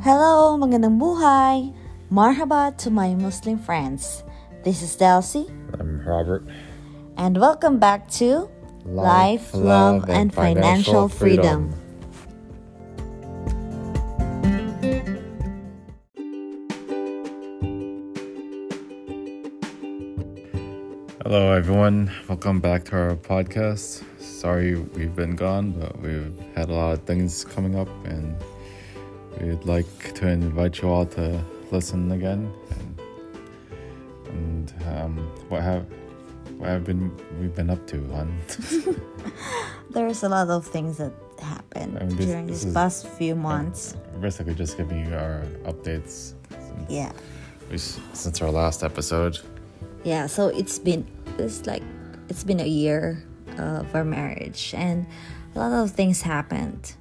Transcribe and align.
Hello, 0.00 0.56
magandang 0.56 0.96
buhay. 0.96 1.76
Marhaba 2.08 2.72
to 2.80 2.88
my 2.88 3.12
Muslim 3.14 3.60
friends. 3.60 4.24
This 4.64 4.80
is 4.80 4.96
Delcy, 4.96 5.44
I'm 5.76 6.00
Robert. 6.08 6.48
and 7.20 7.36
welcome 7.36 7.76
back 7.76 8.08
to 8.16 8.48
Life, 8.88 9.52
Love, 9.52 10.08
and 10.08 10.32
Financial 10.32 11.08
Freedom. 11.08 11.68
Hello, 21.22 21.52
everyone. 21.52 22.10
Welcome 22.28 22.60
back 22.60 22.84
to 22.86 22.96
our 22.96 23.16
podcast. 23.16 24.02
Sorry 24.20 24.74
we've 24.74 25.14
been 25.14 25.36
gone, 25.36 25.72
but 25.72 26.00
we've 26.00 26.34
had 26.56 26.70
a 26.70 26.72
lot 26.72 26.92
of 26.92 27.02
things 27.04 27.44
coming 27.44 27.76
up, 27.76 27.88
and 28.04 28.34
we'd 29.40 29.64
like 29.64 30.14
to 30.14 30.28
invite 30.28 30.80
you 30.82 30.88
all 30.88 31.06
to 31.06 31.42
listen 31.70 32.12
again. 32.12 32.52
And, 34.28 34.72
and 34.72 34.74
um, 34.88 35.16
what 35.48 35.62
have 35.62 35.86
what 36.58 36.68
have 36.68 36.84
been 36.84 37.10
we've 37.40 37.54
been 37.54 37.70
up 37.70 37.86
to, 37.88 37.96
hon? 38.12 38.38
There's 39.90 40.22
a 40.22 40.28
lot 40.28 40.48
of 40.50 40.66
things 40.66 40.98
that 40.98 41.12
happened 41.42 41.98
I 41.98 42.04
mean, 42.04 42.16
this- 42.16 42.26
during 42.26 42.46
this 42.46 42.64
these 42.64 42.74
past 42.74 43.06
few 43.08 43.34
months. 43.34 43.96
Basically, 44.20 44.54
just 44.54 44.76
giving 44.76 45.06
you 45.08 45.14
our 45.14 45.42
updates 45.64 46.34
since, 46.50 46.90
Yeah. 46.90 47.12
we, 47.70 47.78
since 47.78 48.42
our 48.42 48.50
last 48.50 48.82
episode. 48.84 49.38
Yeah, 50.04 50.26
so 50.26 50.48
it's 50.48 50.78
been 50.78 51.06
it's 51.38 51.66
like 51.66 51.82
it's 52.28 52.44
been 52.44 52.60
a 52.60 52.66
year 52.66 53.22
of 53.58 53.94
our 53.94 54.04
marriage 54.04 54.74
and 54.76 55.06
a 55.54 55.58
lot 55.58 55.72
of 55.72 55.90
things 55.90 56.22
happened. 56.22 56.94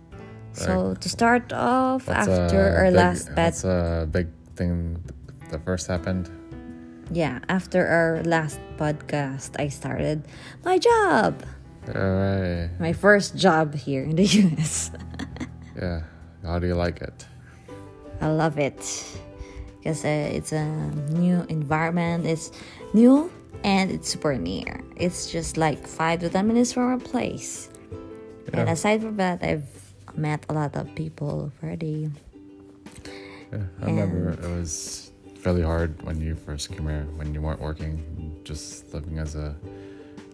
So 0.54 0.96
to 1.00 1.10
start 1.10 1.54
off 1.54 2.08
What's 2.08 2.28
after 2.28 2.76
our 2.78 2.86
big- 2.92 2.96
last 2.96 3.36
bad 3.36 3.54
What's 3.54 3.64
a 3.64 4.08
big 4.12 4.28
thing 4.56 5.02
that 5.52 5.64
first 5.66 5.88
happened? 5.88 6.30
yeah, 7.12 7.40
after 7.50 7.88
our 7.88 8.22
last 8.24 8.60
podcast 8.78 9.58
I 9.60 9.70
started 9.70 10.28
my 10.64 10.78
job. 10.78 11.42
All 11.90 11.96
right. 11.96 12.70
My 12.80 12.94
first 12.94 13.36
job 13.36 13.74
here 13.74 14.04
in 14.04 14.16
the 14.16 14.26
US. 14.46 14.92
Yeah. 15.76 16.04
How 16.44 16.60
do 16.60 16.68
you 16.68 16.76
like 16.76 17.02
it? 17.02 17.26
I 18.22 18.28
love 18.30 18.60
it 18.60 18.78
because 19.80 20.04
uh, 20.06 20.30
it's 20.38 20.52
a 20.52 20.66
new 21.16 21.46
environment. 21.50 22.26
It's 22.28 22.52
new 22.94 23.32
and 23.64 23.90
it's 23.90 24.10
super 24.10 24.36
near. 24.38 24.84
It's 24.96 25.32
just 25.32 25.58
like 25.58 25.88
five 25.88 26.20
to 26.22 26.30
ten 26.30 26.46
minutes 26.48 26.74
from 26.74 26.84
our 26.94 27.00
place. 27.00 27.70
And 28.54 28.70
aside 28.70 29.02
from 29.02 29.18
that, 29.18 29.42
I've 29.42 29.66
met 30.18 30.46
a 30.50 30.54
lot 30.54 30.76
of 30.76 30.94
people 30.96 31.52
already. 31.62 32.10
Yeah, 33.52 33.64
I 33.82 33.86
remember 33.86 34.32
it 34.32 34.42
was 34.42 35.12
fairly 35.40 35.64
hard 35.64 36.02
when 36.04 36.22
you 36.22 36.36
first 36.36 36.72
came 36.72 36.88
here, 36.88 37.08
when 37.16 37.34
you 37.34 37.42
weren't 37.42 37.62
working, 37.62 38.40
just 38.44 38.94
living 38.94 39.18
as 39.18 39.36
a 39.36 39.56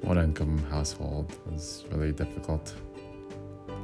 one 0.01 0.17
income 0.17 0.57
household 0.69 1.31
was 1.49 1.85
really 1.91 2.11
difficult. 2.11 2.73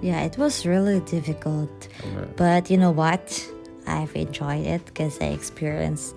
Yeah, 0.02 0.22
it 0.22 0.38
was 0.38 0.66
really 0.66 1.00
difficult. 1.02 1.88
But, 2.16 2.38
But 2.38 2.72
you 2.72 2.78
know 2.78 2.92
what? 2.92 3.48
I've 3.88 4.16
enjoyed 4.16 4.66
it 4.66 4.86
because 4.86 5.20
I 5.22 5.26
experienced 5.26 6.16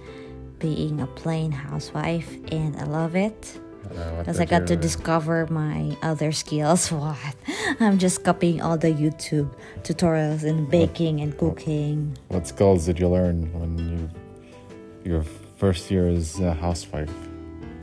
being 0.58 1.00
a 1.00 1.06
plain 1.06 1.52
housewife 1.52 2.30
and 2.50 2.76
I 2.76 2.84
love 2.84 3.16
it. 3.16 3.60
What 3.92 4.18
Because 4.18 4.40
I 4.40 4.44
got 4.44 4.66
to 4.68 4.76
discover 4.76 5.46
my 5.50 5.96
other 6.02 6.32
skills. 6.32 6.90
What? 6.92 7.34
I'm 7.80 7.98
just 7.98 8.24
copying 8.24 8.60
all 8.62 8.78
the 8.78 8.92
YouTube 8.92 9.50
tutorials 9.82 10.44
in 10.44 10.66
baking 10.66 11.20
and 11.20 11.36
cooking. 11.36 12.16
What 12.28 12.46
skills 12.46 12.86
did 12.86 12.98
you 13.00 13.08
learn 13.08 13.52
when 13.52 13.78
you 13.78 14.10
your 15.12 15.22
first 15.58 15.90
year 15.90 16.08
as 16.08 16.38
a 16.40 16.54
housewife? 16.54 17.10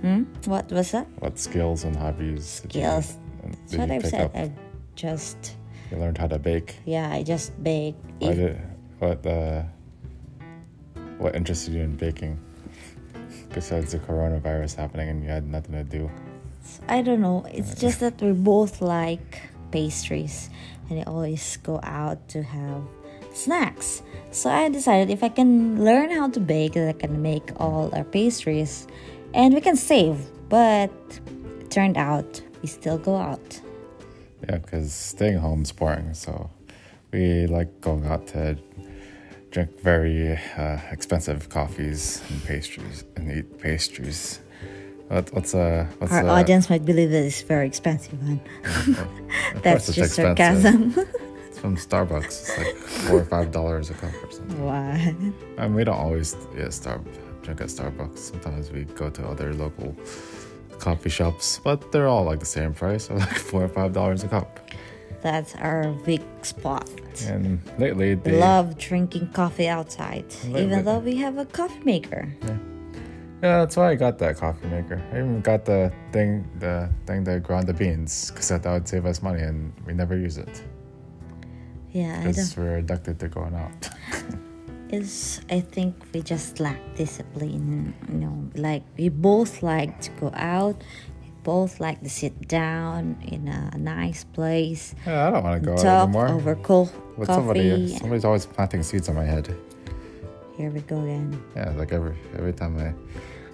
Hmm? 0.01 0.23
What 0.45 0.71
was 0.71 0.91
that? 0.91 1.07
What 1.19 1.37
skills 1.37 1.83
and 1.83 1.95
hobbies? 1.95 2.61
did 2.61 2.75
you- 2.75 2.81
Skills. 2.81 3.07
did 3.43 3.53
That's 3.53 3.75
what 3.77 3.91
I've 3.91 4.05
said. 4.07 4.21
up? 4.25 4.35
I 4.35 4.51
just, 4.95 5.55
You 5.91 5.97
learned 5.97 6.17
how 6.17 6.27
to 6.27 6.39
bake. 6.39 6.77
yeah, 6.85 7.11
I 7.11 7.21
just 7.23 7.51
bake. 7.63 7.95
If- 8.19 8.35
did, 8.37 8.57
what 8.99 9.25
uh, 9.25 9.63
what 11.17 11.35
interested 11.35 11.73
you 11.73 11.81
in 11.83 11.95
baking? 11.95 12.39
Besides 13.53 13.91
the 13.91 13.99
coronavirus 13.99 14.75
happening 14.75 15.09
and 15.09 15.23
you 15.23 15.29
had 15.29 15.47
nothing 15.47 15.73
to 15.73 15.83
do. 15.83 16.09
I 16.87 17.01
don't 17.01 17.21
know. 17.21 17.45
It's 17.51 17.73
uh, 17.73 17.79
just 17.79 17.99
that 17.99 18.21
we 18.21 18.31
both 18.31 18.81
like 18.81 19.41
pastries 19.71 20.49
and 20.89 20.99
I 20.99 21.03
always 21.03 21.57
go 21.57 21.79
out 21.83 22.27
to 22.29 22.43
have 22.43 22.83
snacks. 23.33 24.03
So 24.31 24.49
I 24.49 24.69
decided 24.69 25.09
if 25.09 25.23
I 25.23 25.29
can 25.29 25.83
learn 25.83 26.11
how 26.11 26.29
to 26.29 26.39
bake, 26.39 26.73
that 26.73 26.87
I 26.87 26.93
can 26.93 27.21
make 27.21 27.51
all 27.59 27.93
our 27.95 28.03
pastries 28.03 28.87
and 29.33 29.53
we 29.53 29.61
can 29.61 29.75
save. 29.75 30.17
But 30.49 30.91
it 31.59 31.71
turned 31.71 31.97
out 31.97 32.41
we 32.61 32.67
still 32.67 32.97
go 32.97 33.15
out. 33.15 33.59
Yeah, 34.47 34.57
because 34.57 34.93
staying 34.93 35.37
home 35.37 35.63
is 35.63 35.71
boring. 35.71 36.13
So 36.13 36.49
we 37.11 37.47
like 37.47 37.81
going 37.81 38.05
out 38.05 38.27
to 38.27 38.57
drink 39.51 39.79
very 39.81 40.39
uh, 40.57 40.79
expensive 40.91 41.49
coffees 41.49 42.23
and 42.29 42.43
pastries 42.45 43.03
and 43.15 43.31
eat 43.31 43.59
pastries. 43.59 44.39
What, 45.09 45.31
what's 45.33 45.53
uh 45.53 45.87
what's 45.99 46.13
Our 46.13 46.25
uh, 46.25 46.39
audience 46.39 46.69
might 46.69 46.85
believe 46.85 47.11
that 47.11 47.23
it's 47.25 47.41
very 47.41 47.67
expensive 47.67 48.17
one. 48.23 48.39
of 49.55 49.61
That's 49.61 49.87
just 49.87 50.17
expensive. 50.17 50.37
sarcasm. 50.37 50.95
It's 51.49 51.59
from 51.59 51.75
Starbucks. 51.75 52.25
It's 52.25 52.57
like 52.57 52.75
four 52.77 53.19
or 53.19 53.25
five 53.25 53.51
dollars 53.51 53.89
a 53.89 53.93
cup 53.93 54.13
or 54.23 54.31
something. 54.31 54.63
what? 54.63 54.73
I 54.73 55.67
mean, 55.67 55.75
we 55.75 55.83
don't 55.83 55.99
always 55.99 56.37
yeah, 56.57 56.69
Star 56.69 57.01
drink 57.41 57.59
at 57.59 57.67
Starbucks. 57.67 58.17
Sometimes 58.17 58.71
we 58.71 58.85
go 58.85 59.09
to 59.09 59.27
other 59.27 59.53
local 59.53 59.93
coffee 60.79 61.09
shops, 61.09 61.59
but 61.61 61.91
they're 61.91 62.07
all 62.07 62.23
like 62.23 62.39
the 62.39 62.45
same 62.45 62.73
price, 62.73 63.07
so 63.07 63.15
like 63.27 63.37
four 63.37 63.63
or 63.65 63.69
five 63.69 63.91
dollars 63.91 64.23
a 64.23 64.29
cup. 64.29 64.61
That's 65.21 65.55
our 65.55 65.91
big 66.05 66.21
spot. 66.41 66.89
And 67.27 67.61
lately, 67.77 68.15
We 68.15 68.21
they 68.21 68.39
love 68.39 68.77
drinking 68.77 69.31
coffee 69.33 69.67
outside, 69.67 70.25
Wait, 70.47 70.63
even 70.63 70.85
though 70.85 70.99
we 70.99 71.15
have 71.17 71.37
a 71.37 71.45
coffee 71.45 71.83
maker. 71.83 72.33
Yeah, 73.41 73.59
that's 73.59 73.75
why 73.75 73.89
I 73.89 73.95
got 73.95 74.19
that 74.19 74.37
coffee 74.37 74.67
maker. 74.67 75.01
I 75.11 75.17
even 75.17 75.41
got 75.41 75.65
the 75.65 75.91
thing, 76.11 76.47
the 76.59 76.89
thing 77.07 77.23
that 77.23 77.41
ground 77.41 77.67
the 77.67 77.73
beans, 77.73 78.29
because 78.29 78.51
I 78.51 78.59
thought 78.59 78.69
it 78.69 78.73
would 78.73 78.87
save 78.87 79.05
us 79.05 79.21
money, 79.21 79.41
and 79.41 79.73
we 79.85 79.93
never 79.93 80.15
use 80.15 80.37
it 80.37 80.63
Yeah, 81.91 82.23
because 82.23 82.55
we're 82.55 82.77
addicted 82.77 83.19
to 83.19 83.27
going 83.27 83.55
out. 83.55 83.89
Is 84.89 85.39
I 85.49 85.61
think 85.61 85.95
we 86.13 86.21
just 86.21 86.59
lack 86.59 86.79
discipline. 86.95 87.93
You 88.09 88.15
know, 88.15 88.49
like 88.55 88.83
we 88.97 89.07
both 89.09 89.63
like 89.63 90.01
to 90.01 90.11
go 90.19 90.31
out. 90.35 90.83
Both 91.43 91.79
like 91.79 92.01
to 92.03 92.09
sit 92.09 92.47
down 92.47 93.17
in 93.23 93.47
a 93.47 93.77
nice 93.77 94.23
place, 94.25 94.93
Yeah, 95.07 95.27
I 95.27 95.31
don't 95.31 95.43
want 95.43 95.61
to 95.61 95.65
go 95.65 95.73
out 95.73 95.79
talk 95.81 96.03
anymore. 96.09 96.27
over 96.29 96.55
cold 96.55 96.91
With 97.17 97.27
coffee. 97.27 97.39
somebody, 97.39 97.87
somebody's 97.97 98.25
always 98.25 98.45
planting 98.45 98.83
seeds 98.83 99.09
on 99.09 99.15
my 99.15 99.25
head. 99.25 99.55
Here 100.57 100.69
we 100.69 100.81
go 100.81 101.01
again. 101.01 101.41
Yeah, 101.55 101.71
like 101.71 101.91
every 101.93 102.15
every 102.37 102.53
time 102.53 102.77
I, 102.77 102.89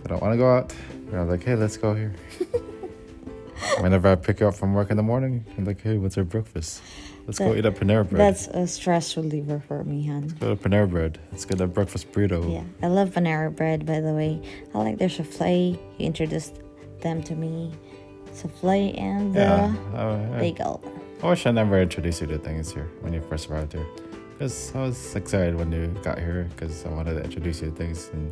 I 0.04 0.08
don't 0.08 0.22
want 0.22 0.34
to 0.34 0.38
go 0.38 0.50
out, 0.52 0.74
you're 1.12 1.24
like, 1.24 1.44
hey, 1.44 1.56
let's 1.56 1.78
go 1.78 1.94
here. 1.96 2.14
Whenever 3.80 4.10
I 4.10 4.16
pick 4.16 4.40
you 4.42 4.48
up 4.48 4.56
from 4.56 4.74
work 4.74 4.92
in 4.92 4.98
the 4.98 5.04
morning, 5.04 5.46
you're 5.58 5.66
like, 5.66 5.82
hey, 5.82 5.98
what's 5.98 6.18
our 6.18 6.24
breakfast? 6.24 6.82
Let's 7.26 7.40
go 7.40 7.56
eat 7.56 7.66
a 7.66 7.72
Panera 7.72 8.08
Bread. 8.08 8.20
That's 8.22 8.48
a 8.48 8.68
stress 8.68 9.18
reliever 9.18 9.60
for 9.68 9.84
me, 9.84 10.08
hon. 10.08 10.28
Go 10.40 10.56
to 10.56 10.70
Panera 10.70 10.90
Bread. 10.90 11.20
Let's 11.32 11.44
get 11.46 11.60
a 11.60 11.68
breakfast 11.68 12.12
burrito. 12.12 12.52
Yeah, 12.54 12.64
I 12.82 12.88
love 12.90 13.10
Panera 13.12 13.54
Bread. 13.54 13.86
By 13.86 14.00
the 14.00 14.14
way, 14.14 14.42
I 14.74 14.78
like 14.78 14.98
their 14.98 15.10
souffle. 15.10 15.78
He 15.98 16.06
introduced 16.06 16.56
them 17.02 17.22
to 17.24 17.36
me, 17.36 17.72
souffle 18.34 18.94
and 18.98 19.34
the 19.34 19.40
Yeah, 19.40 19.74
I- 19.96 20.36
I- 20.36 20.40
bagel. 20.40 20.82
I 21.24 21.30
wish 21.30 21.46
I 21.46 21.52
never 21.52 21.82
introduced 21.82 22.22
you 22.22 22.28
to 22.28 22.38
things 22.38 22.72
here 22.72 22.88
when 23.02 23.12
you 23.14 23.22
first 23.22 23.50
arrived 23.50 23.74
here. 23.74 23.86
Because 24.34 24.72
I 24.76 24.82
was 24.84 25.16
excited 25.16 25.56
when 25.56 25.72
you 25.72 25.88
got 26.04 26.20
here 26.20 26.48
because 26.56 26.86
I 26.86 26.90
wanted 26.90 27.16
to 27.16 27.24
introduce 27.24 27.62
you 27.62 27.72
to 27.72 27.76
things 27.76 28.10
and 28.14 28.32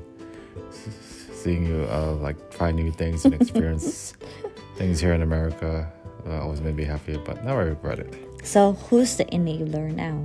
seeing 1.34 1.66
you 1.66 1.88
uh, 1.90 2.14
like 2.22 2.38
try 2.52 2.72
new 2.72 2.92
things 2.92 3.26
and 3.26 3.34
experience 3.34 4.14
things 4.78 5.00
here 5.00 5.14
in 5.14 5.22
America 5.24 5.92
uh, 6.28 6.42
always 6.42 6.62
made 6.62 6.76
me 6.76 6.84
happy, 6.84 7.18
but 7.26 7.44
now 7.44 7.58
I 7.58 7.64
regret 7.64 8.00
it. 8.00 8.14
So 8.44 8.74
who's 8.74 9.16
the 9.18 9.26
enabler 9.26 9.92
now? 9.94 10.24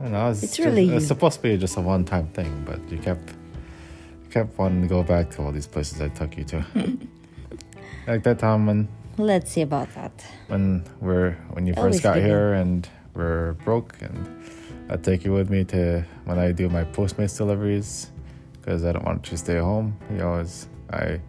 I 0.00 0.08
know, 0.08 0.30
it's, 0.30 0.42
It's 0.42 0.56
just- 0.58 0.66
really 0.66 0.90
it's 0.90 1.06
supposed 1.06 1.36
to 1.36 1.42
be 1.42 1.56
just 1.56 1.76
a 1.78 1.80
one 1.80 2.04
time 2.04 2.26
thing, 2.28 2.64
but 2.66 2.78
you 2.92 2.98
kept 2.98 3.30
you 4.24 4.30
kept 4.30 4.58
wanting 4.58 4.82
to 4.82 4.88
go 4.88 5.02
back 5.02 5.30
to 5.32 5.42
all 5.42 5.52
these 5.52 5.66
places 5.66 6.02
I 6.02 6.08
took 6.08 6.36
you 6.36 6.44
to. 6.44 6.66
like 8.06 8.22
that 8.24 8.38
time 8.38 8.66
when 8.66 8.88
Let's 9.18 9.50
see 9.50 9.62
about 9.62 9.92
that. 9.94 10.12
when 10.48 10.84
we're 11.00 11.32
when 11.50 11.66
you 11.66 11.74
Always 11.76 11.94
first 11.94 12.02
got 12.02 12.14
give 12.16 12.24
here 12.24 12.52
and 12.52 12.88
we're 13.14 13.54
broke 13.64 13.96
and 14.02 14.44
I 14.90 14.96
take 14.96 15.24
you 15.24 15.32
with 15.32 15.48
me 15.50 15.64
to 15.64 16.04
when 16.26 16.38
I 16.38 16.52
do 16.52 16.68
my 16.68 16.84
Postmates 16.84 17.36
deliveries 17.36 18.10
because 18.52 18.84
I 18.84 18.92
don't 18.92 19.04
want 19.04 19.24
you 19.26 19.30
to 19.30 19.36
stay 19.38 19.58
home. 19.58 19.96
You 20.14 20.22
always 20.24 20.68
I 20.92 21.20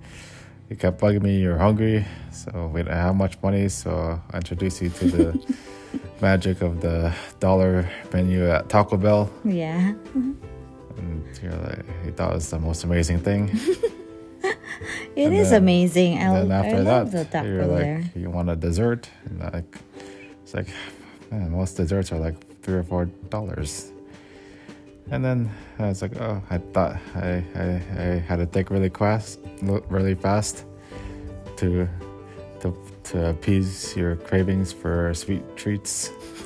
you 0.70 0.76
kept 0.76 1.00
bugging 1.00 1.22
me 1.22 1.40
you're 1.40 1.58
hungry, 1.58 2.06
so 2.32 2.70
we 2.74 2.82
didn't 2.82 2.98
have 2.98 3.16
much 3.16 3.42
money, 3.42 3.70
so 3.70 4.22
I 4.32 4.38
introduced 4.38 4.82
you 4.82 4.90
to 4.90 5.06
the 5.06 5.56
magic 6.22 6.62
of 6.62 6.82
the 6.82 7.14
dollar 7.40 7.90
menu 8.12 8.50
at 8.50 8.68
Taco 8.68 8.98
Bell. 8.98 9.30
Yeah. 9.46 9.94
And 10.98 11.26
you're 11.42 11.54
like, 11.54 11.86
you 12.06 12.12
thought 12.12 12.32
it 12.32 12.36
was 12.36 12.50
the 12.50 12.60
most 12.60 12.84
amazing 12.84 13.20
thing. 13.22 13.58
It 15.18 15.26
And 15.28 15.36
is 15.36 15.50
then- 15.50 15.64
amazing. 15.64 16.12
I, 16.18 16.22
And 16.22 16.36
then 16.38 16.52
I 16.52 16.66
after 16.68 16.84
love 16.84 17.12
that, 17.12 17.32
the 17.32 17.38
taco 17.40 17.48
you're 17.48 17.66
like, 17.66 17.82
there. 17.82 18.04
you 18.16 18.30
want 18.30 18.50
a 18.50 18.56
dessert, 18.56 19.10
and 19.26 19.40
like, 19.56 19.72
it's 20.44 20.54
like, 20.54 20.68
man, 21.32 21.50
most 21.52 21.76
desserts 21.76 22.12
are 22.12 22.20
like 22.20 22.38
three 22.62 22.76
or 22.76 22.84
four 22.84 23.06
dollars. 23.30 23.92
And 25.10 25.24
then 25.26 25.50
I 25.80 25.88
was 25.88 26.02
like, 26.04 26.16
oh, 26.22 26.42
I 26.52 26.58
thought 26.60 26.98
I, 27.16 27.44
I, 27.56 27.66
I 27.98 28.06
had 28.30 28.38
to 28.38 28.46
think 28.46 28.70
really 28.70 28.90
fast, 28.90 29.40
really 29.90 30.16
fast, 30.16 30.66
to, 31.58 31.88
to, 32.60 32.76
to 33.10 33.30
appease 33.30 33.96
your 33.96 34.18
cravings 34.18 34.72
for 34.74 35.14
sweet 35.16 35.44
treats. 35.56 36.12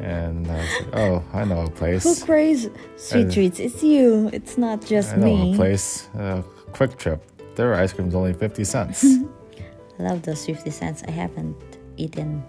and 0.00 0.46
I 0.50 0.56
was 0.56 0.72
like, 0.80 0.96
oh, 0.96 1.24
I 1.34 1.44
know 1.44 1.62
a 1.66 1.70
place. 1.70 2.04
Who 2.04 2.14
craves 2.24 2.68
sweet 2.96 3.26
Uh, 3.28 3.32
treats? 3.32 3.58
It's 3.60 3.82
you. 3.82 4.30
It's 4.32 4.56
not 4.56 4.84
just 4.86 5.12
I 5.14 5.16
know 5.16 5.36
me. 5.36 5.52
a 5.52 5.56
place. 5.56 6.08
Uh, 6.16 6.42
QuikTrip. 6.72 7.20
Their 7.56 7.74
ice 7.74 7.92
cream's 7.92 8.14
only 8.14 8.32
fifty 8.32 8.64
cents. 8.64 9.04
I 9.98 10.02
love 10.02 10.20
those 10.22 10.44
50 10.44 10.68
cents. 10.70 11.02
I 11.08 11.10
haven't 11.10 11.56
eaten 11.96 12.44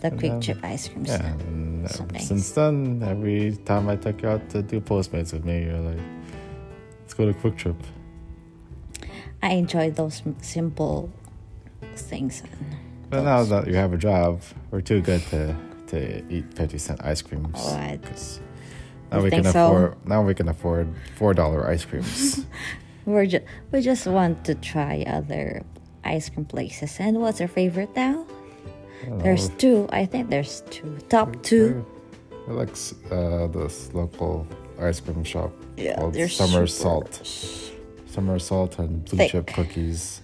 the 0.00 0.08
And 0.08 0.18
quick 0.18 0.32
then- 0.32 0.40
chip 0.40 0.58
ice 0.64 0.88
creams. 0.88 1.10
Yeah, 1.10 1.24
and 1.32 1.88
since 2.20 2.50
then, 2.50 3.00
every 3.06 3.56
time 3.64 3.88
I 3.88 3.94
took 3.94 4.20
you 4.20 4.28
out 4.28 4.50
to 4.50 4.62
do 4.62 4.80
Postmates 4.80 5.32
with 5.32 5.44
me, 5.44 5.62
you're 5.66 5.78
like, 5.78 6.00
let's 7.00 7.14
go 7.14 7.24
to 7.30 7.32
QuikTrip. 7.38 7.76
I 9.44 9.50
enjoy 9.52 9.92
those 9.92 10.22
simple 10.40 11.08
things. 11.94 12.42
But 13.10 13.22
now 13.22 13.44
that 13.44 13.68
you 13.68 13.74
have 13.76 13.92
a 13.92 13.96
job, 13.98 14.42
we're 14.72 14.80
too 14.80 15.00
good 15.02 15.22
to, 15.30 15.54
to 15.88 16.24
eat 16.34 16.52
50 16.54 16.78
cent 16.78 17.04
ice 17.04 17.22
creams. 17.22 17.52
What? 17.52 18.40
Now 19.12 19.18
You 19.18 19.24
we 19.24 19.30
can 19.30 19.42
think 19.44 19.52
so? 19.52 19.66
afford 19.66 20.06
now 20.06 20.22
we 20.22 20.34
can 20.34 20.48
afford 20.48 20.88
four 21.16 21.32
dollar 21.34 21.68
ice 21.68 21.84
creams. 21.84 22.44
We're 23.04 23.26
just 23.26 23.44
we 23.70 23.80
just 23.80 24.06
want 24.06 24.44
to 24.44 24.54
try 24.54 25.04
other 25.06 25.62
ice 26.04 26.28
cream 26.28 26.44
places. 26.44 26.96
And 27.00 27.20
what's 27.20 27.40
your 27.40 27.48
favorite 27.48 27.94
now? 27.96 28.26
There's 29.18 29.48
know. 29.50 29.56
two. 29.56 29.88
I 29.90 30.06
think 30.06 30.30
there's 30.30 30.62
two. 30.70 30.96
Top 31.08 31.42
two. 31.42 31.84
I 32.48 32.52
like 32.52 32.70
uh, 33.10 33.46
this 33.48 33.92
local 33.94 34.46
ice 34.80 35.00
cream 35.00 35.24
shop 35.24 35.52
Yeah, 35.76 35.96
called 35.96 36.14
Summer 36.14 36.66
super- 36.66 36.66
Salt. 36.66 37.26
Summer 38.06 38.38
Salt 38.38 38.78
and 38.78 39.04
Blue 39.06 39.18
Thick. 39.18 39.30
Chip 39.32 39.46
Cookies. 39.48 40.20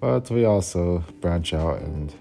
But 0.00 0.30
we 0.30 0.44
also 0.44 1.02
branch 1.20 1.52
out 1.54 1.80
and 1.80 2.14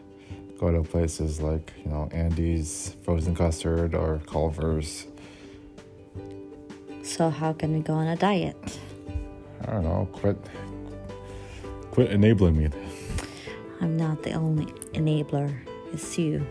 go 0.60 0.72
to 0.72 0.82
places 0.82 1.40
like, 1.42 1.72
you 1.84 1.92
know, 1.92 2.10
Andy's 2.12 2.96
Frozen 3.04 3.36
Custard 3.36 3.94
or 3.96 4.22
Culver's. 4.26 5.08
So 7.04 7.30
how 7.30 7.54
can 7.54 7.74
we 7.74 7.82
go 7.82 7.94
on 7.94 8.08
a 8.08 8.16
diet? 8.16 8.80
I 9.68 9.72
don't 9.72 9.84
know, 9.84 10.08
quit 10.12 10.38
quit 11.92 12.12
enabling 12.12 12.58
me. 12.58 12.70
I'm 13.82 13.98
not 13.98 14.24
the 14.24 14.34
only 14.34 14.66
enabler. 14.94 15.56
It's 15.92 16.18
you. 16.18 16.46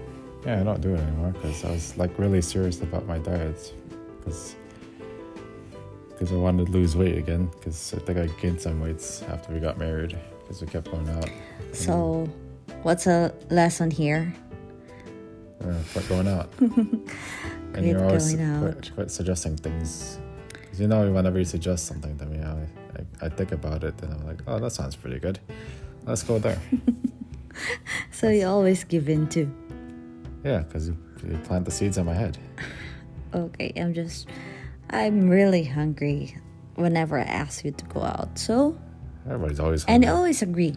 Yeah, 0.47 0.61
I 0.61 0.65
don't 0.65 0.81
do 0.81 0.95
it 0.95 1.01
anymore 1.01 1.31
because 1.33 1.65
I 1.65 1.71
was 1.71 1.97
like 1.97 2.19
really 2.19 2.43
serious 2.43 2.81
about 2.81 3.07
my 3.07 3.19
diet 3.19 3.73
because 4.19 4.57
because 6.11 6.33
I 6.33 6.37
wanted 6.37 6.67
to 6.67 6.73
lose 6.73 6.97
weight 6.97 7.19
again 7.19 7.51
because 7.59 7.95
I 7.95 7.99
think 7.99 8.19
I 8.19 8.27
gained 8.41 8.61
some 8.61 8.81
weights 8.81 9.23
after 9.23 9.53
we 9.53 9.61
got 9.61 9.79
married 9.79 10.17
because 10.41 10.61
we 10.61 10.69
kept 10.69 10.91
going 10.91 11.09
out. 11.09 11.29
So, 11.73 12.29
what's 12.83 13.07
a 13.07 13.35
lesson 13.51 13.91
here? 13.91 14.33
Uh, 15.65 15.75
quit 15.93 16.09
going 16.09 16.29
out. 16.29 16.51
and 16.61 17.09
Quit 17.73 17.85
you're 17.85 18.05
always 18.05 18.35
going 18.35 18.61
quit, 18.61 18.77
out. 18.77 18.91
quit 18.95 19.11
suggesting 19.11 19.57
things. 19.57 20.19
Because 20.53 20.81
you 20.81 20.89
know, 20.89 21.11
whenever 21.11 21.39
you 21.39 21.45
suggest 21.45 21.87
something 21.87 22.17
me, 22.31 22.32
I, 23.23 23.29
think 23.29 23.53
about 23.53 23.85
it 23.85 24.01
and 24.03 24.13
I'm 24.13 24.27
like, 24.27 24.41
oh, 24.47 24.59
that 24.59 24.73
sounds 24.73 24.97
pretty 24.97 25.19
good. 25.19 25.39
Let's 26.05 26.23
go 26.23 26.39
there. 26.39 26.61
So 28.11 28.29
you 28.31 28.47
always 28.47 28.85
give 28.85 29.09
in 29.09 29.29
too. 29.29 29.53
yeah, 30.45 30.61
because 30.61 30.89
you, 30.89 30.97
you 31.29 31.37
plant 31.39 31.65
the 31.67 31.71
seeds 31.71 31.99
in 31.99 32.07
my 32.07 32.15
head. 32.15 32.39
Okay, 33.35 33.73
I'm 33.77 33.93
just. 33.95 34.29
I'm 34.91 35.29
really 35.29 35.65
hungry 35.65 36.37
whenever 36.77 37.19
I 37.19 37.23
ask 37.25 37.65
you 37.65 37.73
to 37.73 37.85
go 37.87 38.03
out. 38.03 38.39
So, 38.39 38.79
Everybody's 39.27 39.61
always 39.61 39.85
and 39.85 40.05
hungry. 40.05 40.09
you 40.09 40.15
always 40.17 40.43
agree. 40.43 40.77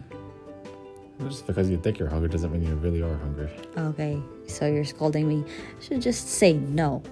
Just 1.24 1.46
because 1.46 1.70
you 1.70 1.78
think 1.78 1.98
you're 1.98 2.08
hungry 2.10 2.28
doesn't 2.28 2.52
mean 2.52 2.62
you 2.62 2.74
really 2.76 3.00
are 3.02 3.16
hungry. 3.16 3.48
Okay, 3.76 4.20
so 4.46 4.66
you're 4.66 4.84
scolding 4.84 5.26
me. 5.26 5.36
You 5.36 5.80
should 5.80 6.02
just 6.02 6.28
say 6.28 6.52
no. 6.54 7.02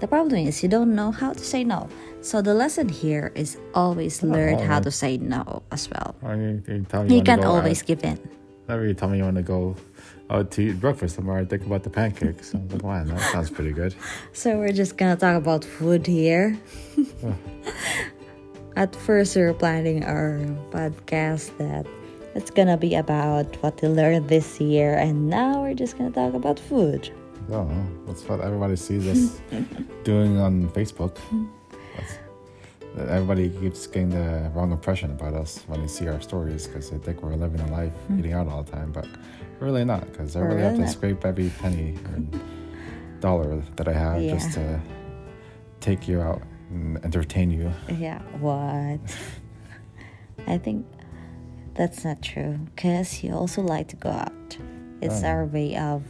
The 0.00 0.06
problem 0.06 0.46
is 0.46 0.62
you 0.62 0.68
don't 0.68 0.94
know 0.94 1.10
how 1.10 1.32
to 1.32 1.38
say 1.44 1.64
no. 1.64 1.88
So 2.20 2.42
the 2.42 2.52
lesson 2.54 2.88
here 2.88 3.32
is 3.34 3.56
always 3.74 4.22
learn 4.22 4.58
how 4.58 4.80
to 4.80 4.90
say 4.90 5.16
no 5.16 5.62
as 5.72 5.88
well. 5.90 6.14
Or 6.22 6.36
you, 6.36 6.62
you 6.68 6.84
You 7.08 7.22
can 7.22 7.42
always 7.44 7.80
out- 7.82 7.86
give 7.86 8.04
in. 8.04 8.18
Whenever 8.66 8.86
you 8.86 8.94
tell 8.94 9.08
me 9.10 9.18
you 9.18 9.24
want 9.24 9.36
to 9.36 9.42
go 9.42 9.76
out 10.30 10.50
to 10.52 10.62
eat 10.62 10.80
breakfast 10.80 11.16
somewhere, 11.16 11.36
I 11.38 11.44
think 11.44 11.66
about 11.66 11.82
the 11.82 11.90
pancakes. 11.90 12.54
I'm 12.54 12.66
like, 12.68 12.82
wow, 12.82 13.04
that 13.04 13.20
sounds 13.32 13.50
pretty 13.50 13.72
good. 13.72 13.94
So 14.32 14.56
we're 14.58 14.72
just 14.72 14.96
gonna 14.96 15.16
talk 15.16 15.36
about 15.36 15.64
food 15.64 16.06
here. 16.06 16.56
At 18.76 18.94
first, 18.96 19.36
we 19.36 19.42
were 19.42 19.54
planning 19.54 20.04
our 20.04 20.38
podcast 20.70 21.56
that 21.58 21.86
it's 22.34 22.50
gonna 22.50 22.76
be 22.76 22.94
about 22.94 23.46
what 23.62 23.80
we 23.80 23.88
learned 23.88 24.28
this 24.28 24.60
year, 24.60 24.94
and 24.94 25.28
now 25.28 25.62
we're 25.62 25.74
just 25.74 25.96
gonna 25.96 26.10
talk 26.10 26.34
about 26.34 26.58
food. 26.58 27.10
Don't. 27.50 28.06
That's 28.06 28.22
what 28.24 28.40
everybody 28.40 28.76
sees 28.76 29.06
us 29.06 29.40
doing 30.04 30.38
on 30.38 30.68
Facebook. 30.70 31.16
That's, 31.96 32.18
everybody 33.08 33.50
keeps 33.50 33.86
getting 33.86 34.10
the 34.10 34.50
wrong 34.54 34.72
impression 34.72 35.10
about 35.10 35.34
us 35.34 35.62
when 35.66 35.80
they 35.80 35.88
see 35.88 36.08
our 36.08 36.20
stories 36.20 36.66
because 36.66 36.90
they 36.90 36.98
think 36.98 37.22
we're 37.22 37.34
living 37.34 37.60
a 37.60 37.66
life 37.70 37.92
hmm. 37.92 38.18
eating 38.18 38.32
out 38.32 38.48
all 38.48 38.62
the 38.62 38.72
time, 38.72 38.92
but 38.92 39.06
we're 39.60 39.66
really 39.66 39.84
not 39.84 40.10
because 40.10 40.36
I 40.36 40.40
We're 40.40 40.48
really 40.48 40.62
have 40.62 40.74
to 40.74 40.80
not. 40.80 40.90
scrape 40.90 41.24
every 41.24 41.50
penny 41.60 41.96
and 42.14 42.40
dollar 43.20 43.62
that 43.76 43.88
I 43.88 43.92
have 43.92 44.20
just 44.22 44.52
to 44.54 44.80
take 45.80 46.08
you 46.08 46.20
out 46.20 46.42
and 46.70 47.02
entertain 47.04 47.50
you. 47.50 47.72
Yeah, 47.88 48.20
what? 48.40 49.00
I 50.46 50.58
think 50.58 50.86
that's 51.74 52.04
not 52.04 52.22
true 52.22 52.58
because 52.74 53.22
you 53.22 53.32
also 53.34 53.62
like 53.62 53.88
to 53.88 53.96
go 53.96 54.10
out. 54.10 54.58
It's 55.00 55.22
Oh. 55.22 55.26
our 55.28 55.44
way 55.46 55.76
of, 55.76 56.02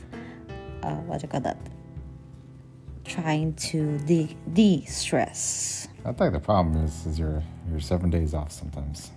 uh, 0.83 0.95
what 1.07 1.21
do 1.21 1.25
you 1.27 1.29
call 1.31 1.41
that? 1.41 1.59
Trying 3.05 3.55
to 3.71 3.99
de 3.99 4.37
de 4.53 4.85
stress. 4.87 5.89
I 6.05 6.13
think 6.13 6.33
the 6.33 6.41
problem 6.41 6.83
is, 6.85 7.07
is 7.07 7.19
you're, 7.19 7.43
you're 7.71 7.81
seven 7.81 8.11
days 8.11 8.35
off 8.35 8.53
sometimes. 8.53 9.11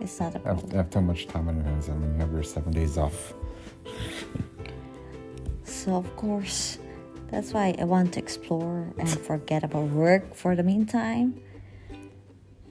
It's 0.00 0.18
not 0.18 0.34
a 0.34 0.40
I 0.44 0.48
have. 0.48 0.72
I 0.72 0.76
have 0.76 0.90
too 0.90 1.00
much 1.00 1.26
time 1.28 1.48
on 1.48 1.56
your 1.56 1.64
hands. 1.64 1.88
I 1.88 1.92
mean, 1.94 2.14
you 2.14 2.18
have 2.20 2.32
your 2.32 2.42
seven 2.42 2.72
days 2.72 2.98
off. 2.98 3.34
So 5.64 5.94
of 5.96 6.16
course, 6.16 6.78
that's 7.30 7.52
why 7.52 7.74
I 7.78 7.84
want 7.84 8.12
to 8.14 8.18
explore 8.20 8.92
and 8.98 9.08
forget 9.08 9.64
about 9.64 9.88
work 9.88 10.34
for 10.34 10.54
the 10.56 10.62
meantime. 10.62 11.40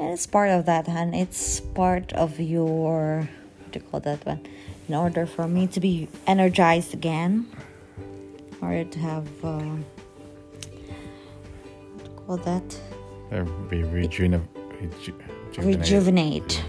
It's 0.04 0.26
part 0.26 0.50
of 0.50 0.66
that, 0.66 0.90
and 0.90 1.14
it's 1.14 1.60
part 1.60 2.12
of 2.14 2.40
your 2.40 3.30
what 3.60 3.72
do 3.72 3.80
you 3.80 3.86
call 3.86 4.00
that 4.02 4.26
one? 4.26 4.42
In 4.90 4.96
order 4.96 5.28
for 5.28 5.48
me 5.48 5.68
to 5.68 5.80
be 5.80 6.10
energized 6.26 6.94
again, 6.94 7.46
in 8.52 8.58
order 8.62 8.84
to 8.84 9.00
have 9.00 9.28
uh, 9.46 9.60
what 9.60 12.04
do 12.04 12.04
you 12.04 12.10
call 12.26 12.38
that? 12.38 12.80
Be 13.70 13.84
rejuvenated. 13.84 14.48
Reju- 14.82 15.14
rejuvenate. 15.60 16.64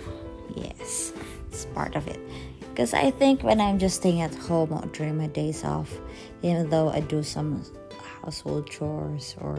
Yes, 0.55 1.13
it's 1.49 1.65
part 1.67 1.97
of 1.97 2.07
it. 2.09 2.21
Because 2.69 2.93
I 2.93 3.11
think 3.11 3.43
when 3.43 3.61
I'm 3.61 3.79
just 3.79 3.97
staying 3.97 4.21
at 4.21 4.35
home 4.35 4.73
or 4.73 4.85
during 4.93 5.17
my 5.17 5.29
days 5.29 5.65
off, 5.65 5.91
even 6.43 6.69
though 6.69 6.91
I 6.91 7.01
do 7.01 7.23
some 7.23 7.65
household 8.23 8.69
chores 8.71 9.35
or 9.41 9.59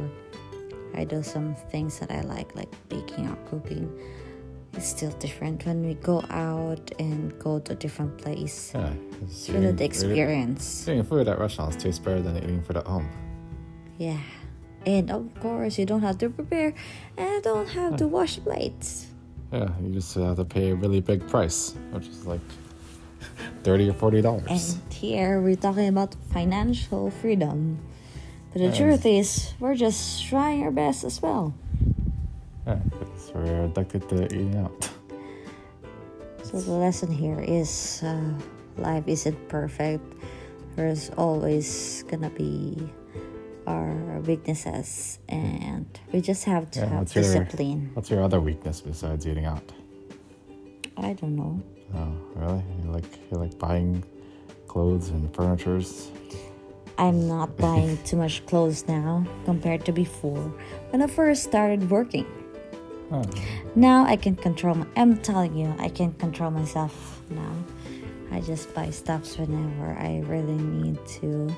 I 0.96 1.04
do 1.04 1.24
some 1.24 1.56
things 1.72 2.00
that 2.00 2.12
I 2.12 2.22
like, 2.22 2.56
like 2.56 2.72
baking 2.90 3.28
or 3.28 3.38
cooking, 3.50 3.92
it's 4.74 4.88
still 4.88 5.12
different 5.12 5.66
when 5.66 5.86
we 5.86 5.94
go 5.96 6.24
out 6.30 6.92
and 7.00 7.38
go 7.40 7.60
to 7.60 7.74
a 7.74 7.76
different 7.76 8.18
place. 8.18 8.72
Yeah, 8.74 8.94
it's 9.22 9.50
really 9.50 9.68
the 9.68 9.74
eating- 9.74 9.86
experience. 9.86 10.88
Eating 10.88 11.04
food 11.04 11.28
at 11.28 11.40
restaurants 11.40 11.76
tastes 11.82 12.00
better 12.00 12.22
than 12.22 12.38
eating 12.38 12.62
food 12.64 12.78
at 12.78 12.88
home. 12.88 13.08
Yeah. 13.98 14.20
And 14.86 15.12
of 15.12 15.30
course, 15.40 15.78
you 15.80 15.86
don't 15.86 16.02
have 16.02 16.18
to 16.20 16.30
prepare 16.30 16.74
and 17.18 17.44
don't 17.44 17.70
have 17.70 17.98
to 17.98 18.08
wash 18.08 18.38
plates. 18.40 19.08
Yeah, 19.52 19.70
you 19.82 19.94
just 19.94 20.16
have 20.16 20.36
to 20.38 20.46
pay 20.46 20.72
a 20.72 20.76
really 20.76 21.00
big 21.00 21.28
price, 21.30 21.76
which 21.92 22.08
is 22.08 22.26
like 22.26 22.42
thirty 23.64 23.88
or 23.90 23.94
forty 23.94 24.22
dollars. 24.22 24.50
And 24.50 24.94
here 24.94 25.40
we're 25.40 25.56
talking 25.56 25.88
about 25.88 26.16
financial 26.34 27.12
freedom. 27.12 27.78
But 28.54 28.62
the 28.62 28.72
truth 28.72 29.06
is, 29.06 29.54
we're 29.60 29.76
just 29.76 30.26
trying 30.30 30.64
our 30.64 30.72
best 30.72 31.04
as 31.04 31.22
well. 31.22 31.54
Yeah, 32.68 32.76
because 32.76 33.32
we're 33.34 33.66
addicted 33.66 34.08
to 34.10 34.26
eating 34.26 34.56
out. 34.58 34.90
So 36.44 36.60
the 36.62 36.74
lesson 36.74 37.10
here 37.12 37.40
is 37.42 38.04
uh, 38.04 38.20
life 38.78 39.08
isn't 39.08 39.48
perfect. 39.50 40.04
there's 40.76 41.10
always 41.18 42.04
gonna 42.08 42.30
be 42.30 42.78
our 43.66 44.20
weaknesses, 44.22 45.18
and 45.30 45.88
we 46.12 46.22
just 46.22 46.44
have 46.44 46.70
to 46.72 46.80
Yeah, 46.80 46.86
have 46.88 47.00
what's 47.00 47.16
your- 47.16 47.24
discipline. 47.24 47.90
What's 47.96 48.12
your 48.12 48.22
other 48.22 48.40
weakness 48.40 48.82
besides 48.82 49.26
eating 49.26 49.46
out? 49.46 49.64
I 50.98 51.14
don't 51.14 51.36
know. 51.36 51.60
Oh, 51.96 52.14
really? 52.36 52.62
You 52.84 52.92
like 52.92 53.10
you 53.32 53.38
like 53.40 53.58
buying 53.58 54.04
clothes 54.68 55.10
and 55.10 55.34
furnitures? 55.34 56.12
I'm 56.98 57.28
not 57.28 57.58
buying 57.58 57.98
too 58.04 58.18
much 58.18 58.46
clothes 58.46 58.88
now 58.88 59.26
compared 59.46 59.86
to 59.86 59.92
before 59.92 60.54
when 60.90 61.02
I 61.02 61.08
first 61.08 61.44
started 61.44 61.90
working. 61.90 62.26
Oh, 63.12 63.24
Now 63.76 64.06
I 64.06 64.16
can 64.16 64.36
control. 64.36 64.76
My, 64.76 64.88
I'm 64.96 65.18
telling 65.22 65.56
you, 65.56 65.74
I 65.80 65.90
can 65.90 66.14
control 66.14 66.52
myself 66.52 67.22
now. 67.30 67.54
I 68.32 68.42
just 68.42 68.74
buy 68.74 68.90
stuffs 68.90 69.38
whenever 69.38 69.94
I 70.00 70.24
really 70.26 70.58
need 70.58 70.98
to. 71.22 71.54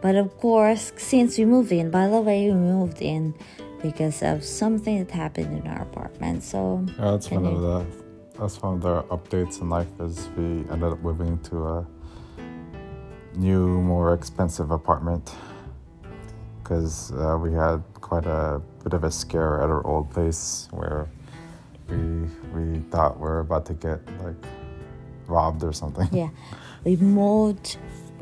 But 0.00 0.16
of 0.16 0.36
course, 0.38 0.92
since 0.96 1.38
we 1.38 1.44
moved 1.44 1.72
in, 1.72 1.90
by 1.90 2.08
the 2.08 2.20
way, 2.20 2.48
we 2.48 2.54
moved 2.54 3.02
in 3.02 3.34
because 3.82 4.22
of 4.22 4.42
something 4.42 5.04
that 5.04 5.10
happened 5.10 5.58
in 5.58 5.66
our 5.70 5.82
apartment. 5.82 6.42
So 6.42 6.84
yeah, 6.98 7.12
that's 7.12 7.30
one 7.30 7.46
of 7.46 7.60
the 7.60 7.86
that's 8.38 8.60
one 8.62 8.74
of 8.74 8.80
the 8.82 9.02
updates 9.04 9.60
in 9.60 9.68
life 9.68 9.88
is 10.00 10.28
we 10.36 10.64
ended 10.70 10.84
up 10.92 11.00
moving 11.00 11.38
to 11.50 11.56
a 11.64 11.86
new, 13.36 13.80
more 13.82 14.14
expensive 14.14 14.70
apartment 14.70 15.34
because 16.62 17.12
uh, 17.12 17.36
we 17.40 17.52
had 17.52 17.82
quite 18.00 18.26
a 18.26 18.60
bit 18.82 18.94
of 18.94 19.04
a 19.04 19.10
scare 19.10 19.60
at 19.62 19.68
our 19.68 19.86
old 19.86 20.10
place 20.10 20.68
where 20.70 21.08
we 21.88 21.96
we 22.54 22.78
thought 22.90 23.16
we 23.16 23.22
were 23.22 23.40
about 23.40 23.66
to 23.66 23.74
get 23.74 24.00
like 24.22 24.36
robbed 25.26 25.62
or 25.62 25.72
something. 25.72 26.08
yeah, 26.12 26.30
we 26.84 26.96
moved 26.96 27.76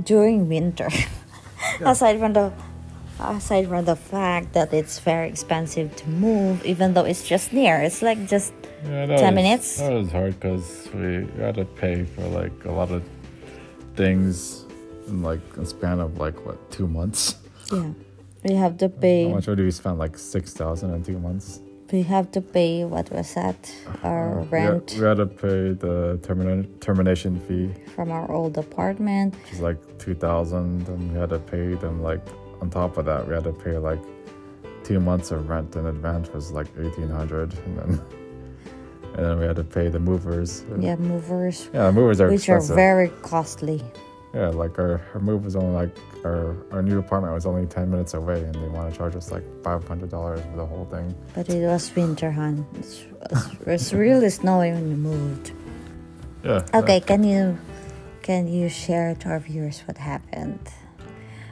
during 0.04 0.49
winter. 0.49 0.88
aside 1.81 2.19
from 2.19 2.33
the 2.33 2.52
aside 3.21 3.69
from 3.69 3.85
the 3.85 3.97
fact 3.97 4.52
that 4.52 4.73
it's 4.73 4.99
very 4.99 5.28
expensive 5.28 5.95
to 5.97 6.09
move, 6.09 6.64
even 6.64 6.95
though 6.95 7.04
it's 7.04 7.26
just 7.26 7.52
near, 7.52 7.81
it's 7.81 8.02
like 8.02 8.26
just 8.28 8.52
Yeah, 8.85 9.07
10 9.07 9.35
minutes? 9.35 9.78
That 9.78 9.92
was 9.92 10.11
hard 10.11 10.35
because 10.40 10.88
we 10.92 11.26
had 11.38 11.54
to 11.54 11.64
pay 11.64 12.04
for 12.04 12.26
like 12.28 12.64
a 12.64 12.73
lot 12.73 12.90
of 12.90 13.02
things 13.95 14.62
in 15.12 15.23
like 15.23 15.40
a 15.59 15.66
span 15.66 16.00
of 16.00 16.19
like 16.19 16.37
what 16.47 16.59
two 16.71 16.88
months. 16.88 17.37
yeah. 17.71 17.90
We 18.45 18.54
have 18.54 18.76
to 18.78 18.88
pay. 18.88 19.28
How 19.28 19.35
much 19.37 19.47
do 19.47 19.54
we 19.57 19.71
spend? 19.71 19.99
Like 19.99 20.19
six 20.19 20.52
thousand 20.52 20.92
in 20.95 21.04
two 21.04 21.19
months. 21.19 21.61
We 21.92 22.02
have 22.14 22.33
to 22.33 22.40
pay 22.40 22.85
what 22.85 23.11
was 23.12 23.35
that? 23.35 23.59
Our 24.02 24.40
Uh, 24.40 24.45
we 24.50 24.59
had- 24.59 24.71
rent 24.73 24.97
We 24.99 25.04
had, 25.11 25.19
to 25.19 25.26
pay 25.26 25.61
the 25.87 26.19
termina- 26.26 26.66
termination 26.81 27.38
fee, 27.47 27.69
from 27.95 28.11
our 28.11 28.26
old 28.33 28.57
apartment. 28.57 29.35
which 29.42 29.52
is 29.52 29.61
like 29.61 29.78
two 29.99 30.14
thousand, 30.14 30.88
and 30.88 31.12
we 31.12 31.19
had 31.21 31.31
to 31.31 31.38
pay 31.38 31.75
them 31.85 32.02
like 32.02 32.25
on 32.61 32.71
top 32.71 32.97
of 32.99 33.04
that 33.04 33.28
we 33.28 33.35
had 33.35 33.45
to 33.45 33.52
pay 33.52 33.76
like 33.90 34.02
two 34.88 34.99
months 35.00 35.31
of 35.31 35.49
rent 35.49 35.76
in 35.76 35.85
advance 35.87 36.26
was 36.33 36.50
like 36.59 36.69
eighteen 36.83 37.11
hundred, 37.11 37.49
and 37.66 37.73
then 37.78 37.90
and 39.14 39.21
then 39.26 39.38
we 39.38 39.45
had 39.50 39.57
to 39.57 39.69
pay 39.78 39.87
the 39.97 40.00
movers. 40.00 40.64
Yeah, 40.81 40.97
movers, 40.97 41.69
Yeah, 41.75 41.87
the 41.88 41.92
movers 41.92 42.19
are 42.23 42.28
which 42.31 42.49
are 42.49 42.61
very 42.87 43.11
costly. 43.31 43.78
Yeah, 44.35 44.49
like 44.49 44.79
our, 44.79 45.01
our 45.12 45.21
move 45.21 45.45
was 45.45 45.57
only 45.57 45.75
like 45.75 45.95
our 46.25 46.57
our 46.73 46.83
new 46.83 46.99
apartment 46.99 47.35
was 47.35 47.45
only 47.45 47.67
ten 47.67 47.91
minutes 47.91 48.15
away, 48.15 48.41
and 48.43 48.55
they 48.55 48.69
want 48.69 48.91
to 48.91 48.97
charge 48.97 49.15
us 49.15 49.31
like 49.31 49.45
five 49.62 49.87
hundred 49.87 50.09
dollars 50.09 50.41
for 50.41 50.57
the 50.57 50.65
whole 50.65 50.87
thing. 50.87 51.15
But 51.35 51.51
it 51.51 51.67
was 51.67 51.95
winter, 51.95 52.31
hon. 52.31 52.67
It's, 52.75 53.05
it's, 53.67 53.93
really 53.93 54.31
snowing 54.31 54.73
when 54.73 54.89
we 54.89 54.95
moved. 54.95 55.53
Yeah. 56.43 56.65
Okay, 56.73 57.01
can 57.01 57.25
you 57.25 57.59
can 58.23 58.49
you 58.49 58.71
share 58.71 59.15
to 59.17 59.29
our 59.29 59.41
viewers 59.41 59.81
what 59.81 59.99
happened? 59.99 60.61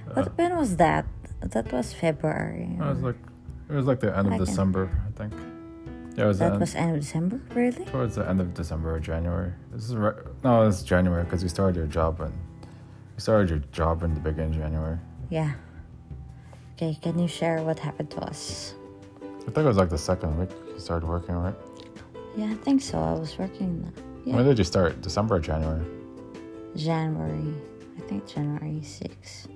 Uh, 0.08 0.14
What 0.14 0.38
when 0.38 0.56
was 0.56 0.76
that? 0.76 1.04
That 1.42 1.70
was 1.72 1.92
February. 1.92 2.78
It 2.80 2.84
was 2.84 3.02
like 3.02 3.20
it 3.68 3.74
was 3.74 3.86
like 3.86 4.00
the 4.00 4.16
end 4.16 4.32
of 4.32 4.38
December, 4.38 4.88
I 5.06 5.12
think. 5.18 5.34
Yeah, 6.16 6.24
it 6.24 6.28
was, 6.28 6.38
the 6.38 6.44
that 6.44 6.52
end, 6.52 6.60
was 6.60 6.74
end 6.74 6.94
of 6.96 7.00
December, 7.00 7.40
really? 7.54 7.84
towards 7.84 8.16
the 8.16 8.28
end 8.28 8.40
of 8.40 8.52
December 8.52 8.96
or 8.96 9.00
January. 9.00 9.52
This 9.70 9.84
is 9.84 9.94
right. 9.94 10.16
No, 10.42 10.66
it's 10.66 10.82
January 10.82 11.24
because 11.24 11.42
we 11.42 11.48
started 11.48 11.76
your 11.76 11.86
job 11.86 12.20
and 12.20 12.32
you 13.20 13.22
started 13.22 13.50
your 13.50 13.58
job 13.70 14.02
in 14.02 14.14
the 14.14 14.20
beginning 14.20 14.54
of 14.54 14.62
January. 14.62 14.98
Yeah. 15.28 15.52
Okay, 16.72 16.96
can 17.02 17.18
you 17.18 17.28
share 17.28 17.62
what 17.62 17.78
happened 17.78 18.10
to 18.12 18.20
us? 18.22 18.74
I 19.20 19.50
think 19.52 19.58
it 19.58 19.64
was 19.64 19.76
like 19.76 19.90
the 19.90 19.98
second 19.98 20.38
week 20.38 20.48
you 20.72 20.80
started 20.80 21.06
working, 21.06 21.34
right? 21.34 21.54
Yeah, 22.34 22.46
I 22.46 22.54
think 22.54 22.80
so. 22.80 22.98
I 22.98 23.12
was 23.12 23.36
working 23.38 23.92
yeah. 24.24 24.36
When 24.36 24.46
did 24.46 24.56
you 24.56 24.64
start? 24.64 25.02
December 25.02 25.34
or 25.34 25.40
January? 25.40 25.84
January. 26.74 27.54
I 27.98 28.00
think 28.08 28.26
January 28.26 28.80
6th. 28.80 29.48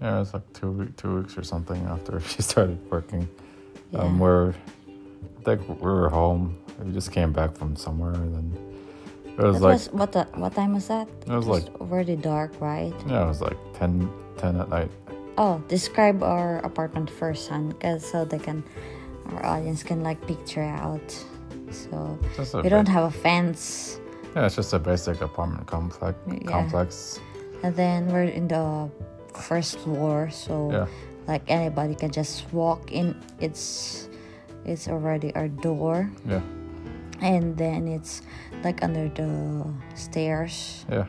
Yeah, 0.00 0.16
it 0.16 0.18
was 0.18 0.34
like 0.34 0.52
two 0.52 0.72
week, 0.72 0.96
two 0.96 1.18
weeks 1.18 1.38
or 1.38 1.44
something 1.44 1.80
after 1.86 2.18
she 2.32 2.42
started 2.42 2.78
working. 2.90 3.28
Yeah. 3.92 4.00
Um, 4.00 4.18
we're, 4.18 4.50
I 4.50 5.42
think 5.44 5.68
we 5.68 5.74
were 5.76 6.08
home. 6.08 6.58
We 6.82 6.92
just 6.92 7.12
came 7.12 7.32
back 7.32 7.54
from 7.54 7.76
somewhere, 7.76 8.14
and 8.14 8.34
then 8.34 8.73
it 9.38 9.42
was 9.44 9.56
That 9.60 9.62
like 9.62 9.72
was 9.74 9.92
what 9.92 10.12
the, 10.12 10.24
what 10.34 10.54
time 10.54 10.74
was 10.74 10.88
that? 10.88 11.08
It 11.26 11.32
was 11.32 11.46
Just 11.46 11.68
already 11.80 12.16
dark, 12.16 12.52
right? 12.60 12.94
yeah, 13.06 13.24
it 13.24 13.28
was 13.28 13.40
like 13.40 13.56
10, 13.74 14.08
10 14.38 14.60
at 14.60 14.68
night. 14.68 14.90
Oh, 15.36 15.62
describe 15.68 16.22
our 16.22 16.58
apartment 16.58 17.10
first, 17.10 17.46
son, 17.46 17.70
because 17.70 18.04
so 18.08 18.24
they 18.24 18.38
can, 18.38 18.62
our 19.32 19.44
audience 19.44 19.82
can 19.82 20.02
like 20.02 20.24
picture 20.26 20.62
out. 20.62 21.10
So 21.70 22.18
we 22.62 22.68
don't 22.68 22.86
have 22.88 23.04
a 23.04 23.10
fence, 23.10 23.98
Yeah, 24.36 24.46
it's 24.46 24.54
just 24.56 24.72
a 24.72 24.78
basic 24.78 25.20
apartment 25.20 25.66
complex. 25.66 26.16
Yeah. 26.30 26.38
Complex. 26.46 27.18
and 27.64 27.74
then 27.74 28.06
we're 28.12 28.24
in 28.30 28.46
the 28.46 28.88
first 29.34 29.78
floor, 29.80 30.30
so 30.30 30.70
Yeah. 30.70 30.86
like 31.26 31.42
anybody 31.48 31.94
can 31.96 32.10
just 32.12 32.46
walk 32.52 32.92
in. 32.92 33.16
It's 33.40 34.08
it's 34.64 34.86
already 34.88 35.34
our 35.34 35.48
door, 35.48 36.08
Yeah. 36.28 36.40
And 37.20 37.56
then 37.56 37.86
it's 37.88 38.22
like 38.62 38.82
under 38.82 39.08
the 39.08 39.64
stairs. 39.94 40.84
Yeah. 40.90 41.06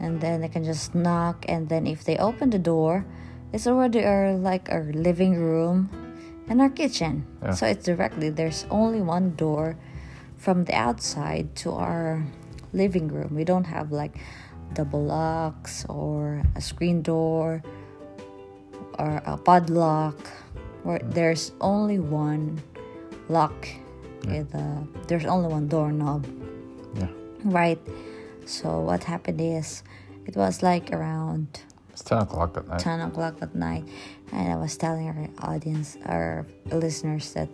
and 0.00 0.20
then 0.20 0.40
they 0.42 0.48
can 0.48 0.64
just 0.64 0.94
knock 0.94 1.46
and 1.48 1.68
then 1.68 1.86
if 1.86 2.02
they 2.04 2.18
open 2.18 2.50
the 2.50 2.58
door 2.58 3.06
it's 3.54 3.66
already 3.66 4.02
our 4.02 4.34
like 4.34 4.66
our 4.68 4.90
living 4.92 5.38
room 5.38 5.88
and 6.50 6.60
our 6.60 6.68
kitchen 6.68 7.24
Yeah. 7.42 7.54
so 7.54 7.66
it's 7.70 7.86
directly 7.86 8.28
there's 8.28 8.66
only 8.70 9.00
one 9.00 9.38
door 9.38 9.78
from 10.36 10.64
the 10.66 10.74
outside 10.74 11.54
to 11.62 11.72
our 11.72 12.26
living 12.74 13.06
room 13.06 13.34
we 13.38 13.44
don't 13.46 13.64
have 13.70 13.92
like 13.92 14.18
double 14.74 15.04
locks 15.06 15.86
or 15.88 16.42
a 16.58 16.60
screen 16.60 17.00
door 17.00 17.62
or 18.98 19.22
a 19.24 19.38
padlock 19.38 20.18
where 20.82 20.98
mm. 20.98 21.14
there's 21.14 21.52
only 21.60 21.98
one 22.02 22.58
lock 23.30 23.54
with 24.26 24.54
a, 24.54 24.86
there's 25.06 25.24
only 25.24 25.48
one 25.48 25.68
doorknob 25.68 26.26
Yeah. 26.94 27.08
Right. 27.44 27.78
So 28.46 28.80
what 28.80 29.04
happened 29.04 29.40
is, 29.40 29.82
it 30.26 30.36
was 30.36 30.62
like 30.62 30.92
around 30.92 31.60
It's 31.92 32.02
10 32.02 32.18
o'clock 32.18 32.56
at 32.56 32.68
night. 32.68 32.78
10 32.80 33.00
o'clock 33.00 33.36
at 33.40 33.54
night, 33.54 33.84
and 34.32 34.52
I 34.52 34.56
was 34.56 34.76
telling 34.76 35.06
our 35.08 35.28
audience, 35.52 35.96
our 36.06 36.46
listeners, 36.70 37.32
that 37.34 37.48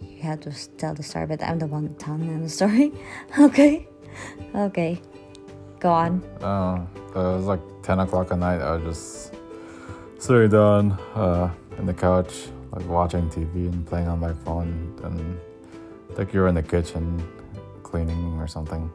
you 0.00 0.22
have 0.22 0.40
to 0.40 0.52
tell 0.76 0.94
the 0.94 1.02
story, 1.02 1.26
but 1.26 1.42
I'm 1.42 1.58
the 1.58 1.66
one 1.66 1.94
telling 1.96 2.26
them 2.26 2.42
the 2.42 2.48
story. 2.48 2.92
okay. 3.38 3.86
Okay. 4.54 5.00
Go 5.80 5.90
on. 5.90 6.22
Uh, 6.40 6.84
it 7.10 7.16
was 7.16 7.46
like 7.46 7.60
10 7.82 8.00
o'clock 8.00 8.30
at 8.30 8.38
night. 8.38 8.60
I 8.60 8.76
was 8.76 8.82
just 8.84 9.34
sitting 10.22 10.50
down 10.50 10.92
uh, 11.14 11.50
in 11.78 11.86
the 11.86 11.94
couch, 11.94 12.48
like 12.70 12.86
watching 12.88 13.28
TV 13.30 13.68
and 13.72 13.86
playing 13.86 14.08
on 14.08 14.20
my 14.20 14.32
phone. 14.32 14.98
And 15.02 15.40
Think 16.14 16.34
you 16.34 16.40
were 16.40 16.48
in 16.48 16.54
the 16.54 16.62
kitchen 16.62 17.26
cleaning 17.82 18.38
or 18.38 18.46
something. 18.46 18.90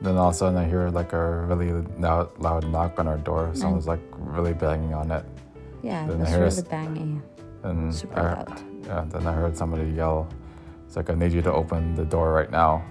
Then 0.00 0.16
all 0.16 0.28
of 0.28 0.34
a 0.34 0.36
sudden, 0.36 0.58
I 0.58 0.66
hear 0.68 0.88
like 0.90 1.12
a 1.12 1.46
really 1.46 1.72
loud, 1.98 2.38
loud 2.38 2.68
knock 2.70 2.98
on 2.98 3.08
our 3.08 3.16
door. 3.18 3.50
Someone's 3.54 3.86
like 3.86 4.00
really 4.12 4.52
banging 4.52 4.94
on 4.94 5.10
it. 5.10 5.24
Yeah, 5.82 6.04
it 6.04 6.08
Then 6.08 6.20
was 6.20 6.28
I 6.28 6.30
hear 6.30 6.44
really 6.44 6.62
banging. 6.62 7.22
And 7.62 7.94
Super 7.94 8.20
I, 8.20 8.34
loud. 8.34 8.62
yeah, 8.86 9.04
then 9.08 9.26
I 9.26 9.32
heard 9.32 9.56
somebody 9.56 9.90
yell, 9.90 10.28
"It's 10.86 10.96
like 10.96 11.10
I 11.10 11.14
need 11.14 11.32
you 11.32 11.42
to 11.42 11.52
open 11.52 11.94
the 11.96 12.04
door 12.04 12.32
right 12.32 12.50
now." 12.50 12.84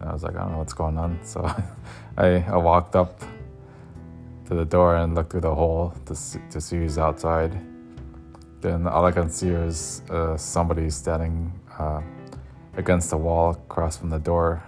And 0.00 0.08
I 0.08 0.12
was 0.12 0.22
like, 0.24 0.34
I 0.34 0.40
don't 0.40 0.52
know 0.52 0.58
what's 0.58 0.72
going 0.74 0.98
on. 0.98 1.18
So 1.24 1.44
I, 2.18 2.42
I 2.42 2.56
walked 2.56 2.96
up 2.96 3.20
to 4.46 4.54
the 4.54 4.64
door 4.64 4.96
and 4.96 5.14
looked 5.14 5.30
through 5.30 5.42
the 5.42 5.54
hole 5.54 5.94
to 6.06 6.14
see, 6.16 6.40
to 6.50 6.60
see 6.60 6.76
who's 6.78 6.98
outside. 6.98 7.52
Then 8.60 8.86
all 8.86 9.04
I 9.04 9.12
can 9.12 9.30
see 9.30 9.48
is 9.48 10.02
uh, 10.10 10.36
somebody 10.36 10.90
standing 10.90 11.52
uh, 11.78 12.00
against 12.76 13.10
the 13.10 13.16
wall 13.16 13.50
across 13.52 13.96
from 13.98 14.10
the 14.10 14.18
door, 14.18 14.62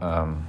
um, 0.00 0.46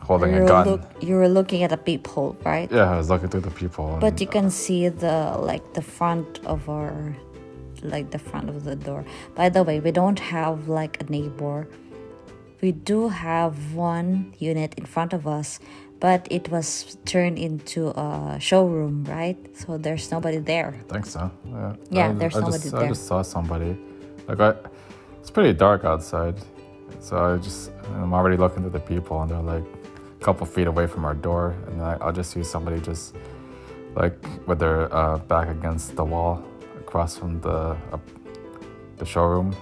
holding 0.00 0.34
you 0.34 0.44
a 0.44 0.46
gun. 0.48 0.66
Look, 0.66 0.82
you 1.00 1.14
were 1.16 1.28
looking 1.28 1.62
at 1.62 1.72
a 1.72 1.76
peephole, 1.76 2.36
right? 2.44 2.70
yeah, 2.70 2.90
I 2.92 2.96
was 2.96 3.08
looking 3.10 3.28
through 3.28 3.42
the 3.42 3.50
peephole. 3.50 3.92
and- 3.92 4.00
But 4.00 4.20
you 4.20 4.26
can 4.26 4.50
see 4.50 4.88
the 4.88 5.36
like 5.38 5.74
the 5.74 5.82
front 5.82 6.40
of 6.44 6.68
our 6.68 7.16
like 7.82 8.10
the 8.10 8.18
front 8.18 8.48
of 8.48 8.64
the 8.64 8.74
door. 8.76 9.04
By 9.36 9.48
the 9.50 9.62
way, 9.62 9.78
we 9.80 9.92
don't 9.92 10.18
have 10.18 10.68
like 10.68 11.00
a 11.00 11.04
neighbor. 11.10 11.68
We 12.60 12.72
do 12.72 13.08
have 13.08 13.74
one 13.74 14.34
unit 14.38 14.74
in 14.76 14.84
front 14.84 15.12
of 15.12 15.28
us, 15.28 15.60
but 16.00 16.26
it 16.28 16.48
was 16.50 16.96
turned 17.04 17.38
into 17.38 17.90
a 17.90 18.36
showroom, 18.40 19.04
right? 19.04 19.38
So 19.56 19.78
there's 19.78 20.10
nobody 20.10 20.38
there. 20.38 20.74
I 20.88 20.92
think 20.92 21.06
so. 21.06 21.30
Yeah. 21.46 21.74
Yeah, 21.90 22.08
I, 22.08 22.12
there's 22.14 22.34
I 22.36 22.40
nobody 22.40 22.58
just, 22.58 22.72
there. 22.72 22.84
I 22.84 22.88
just 22.88 23.06
saw 23.06 23.22
somebody. 23.22 23.76
Like 24.28 24.40
I, 24.40 24.54
it's 25.20 25.30
pretty 25.30 25.52
dark 25.54 25.84
outside, 25.84 26.36
so 27.00 27.16
I 27.16 27.38
just 27.38 27.70
I'm 27.96 28.12
already 28.12 28.36
looking 28.36 28.64
at 28.64 28.72
the 28.72 28.80
people, 28.80 29.20
and 29.22 29.30
they're 29.30 29.40
like 29.40 29.64
a 30.20 30.24
couple 30.24 30.46
feet 30.46 30.66
away 30.66 30.86
from 30.86 31.04
our 31.04 31.14
door, 31.14 31.54
and 31.68 31.82
I, 31.82 31.96
I'll 32.00 32.12
just 32.12 32.30
see 32.32 32.44
somebody 32.44 32.80
just 32.80 33.16
like 33.94 34.16
with 34.46 34.58
their 34.58 34.92
uh, 34.94 35.18
back 35.18 35.48
against 35.48 35.96
the 35.96 36.04
wall 36.04 36.42
across 36.78 37.16
from 37.16 37.40
the 37.40 37.76
uh, 37.92 37.98
the 38.98 39.06
showroom 39.06 39.56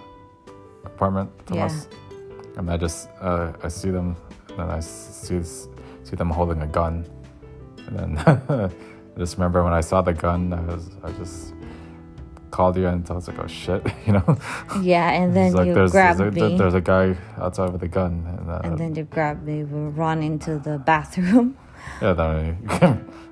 apartment 0.85 1.31
from 1.47 1.59
Yeah. 1.59 1.67
us, 1.67 1.89
and 2.57 2.71
I 2.71 2.77
just 2.77 3.09
uh, 3.21 3.53
I 3.63 3.69
see 3.69 3.91
them, 3.91 4.17
and 4.49 4.59
then 4.59 4.71
I 4.71 4.81
see 4.81 5.43
see 5.43 6.17
them 6.17 6.31
holding 6.31 6.63
a 6.63 6.67
gun, 6.67 7.05
and 7.87 7.99
then 7.99 8.19
I 8.49 9.19
just 9.19 9.37
remember 9.37 9.63
when 9.63 9.73
I 9.73 9.81
saw 9.81 10.03
the 10.03 10.13
gun, 10.13 10.53
I 10.53 10.61
was 10.63 10.91
I 11.05 11.13
just 11.13 11.53
called 12.57 12.77
you 12.79 12.87
and 12.87 13.09
I 13.11 13.13
was 13.13 13.29
like, 13.29 13.39
oh 13.39 13.47
shit, 13.47 13.83
you 14.07 14.15
know. 14.15 14.39
Yeah, 14.81 15.11
and 15.19 15.37
then 15.37 15.53
like 15.53 15.67
you 15.67 15.75
there's, 15.75 15.93
grabbed 15.93 16.21
there's, 16.21 16.37
a, 16.37 16.49
me, 16.49 16.57
there's 16.57 16.75
a 16.75 16.81
guy 16.81 17.15
outside 17.37 17.71
with 17.75 17.83
a 17.83 17.93
gun, 17.99 18.13
and, 18.39 18.51
uh, 18.51 18.61
and 18.65 18.79
then 18.79 18.95
you 18.95 19.05
grabbed 19.05 19.45
me. 19.47 19.63
We 19.63 19.81
run 20.05 20.23
into 20.23 20.59
the 20.59 20.79
bathroom. 20.79 21.59
yeah, 22.03 22.15
then 22.15 22.27
I, 22.27 22.87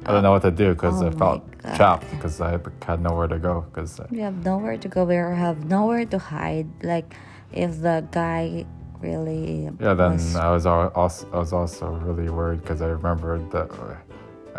I 0.06 0.12
don't 0.12 0.22
know 0.22 0.32
what 0.32 0.42
to 0.42 0.50
do 0.50 0.74
because 0.74 1.02
Oh 1.02 1.08
I 1.08 1.10
felt 1.22 1.42
trapped 1.76 2.08
because 2.10 2.38
I 2.42 2.60
had 2.88 3.00
nowhere 3.00 3.28
to 3.34 3.38
go 3.38 3.64
because 3.68 3.98
We 4.10 4.20
have 4.20 4.44
nowhere 4.44 4.76
to 4.76 4.88
go. 4.88 5.04
We 5.04 5.14
have 5.14 5.64
nowhere 5.64 6.04
to 6.14 6.18
hide. 6.18 6.68
Like 6.92 7.08
if 7.50 7.80
the 7.80 8.06
guy 8.10 8.66
really 9.00 9.70
yeah. 9.80 9.94
Then 9.94 10.12
was- 10.12 10.36
I 10.36 10.50
was 10.56 10.66
also 10.66 11.22
I 11.32 11.38
was 11.44 11.52
also 11.60 11.86
really 12.06 12.28
worried 12.28 12.60
because 12.60 12.82
I 12.82 12.88
remembered 12.88 13.50
that 13.54 13.68
uh, 13.72 13.96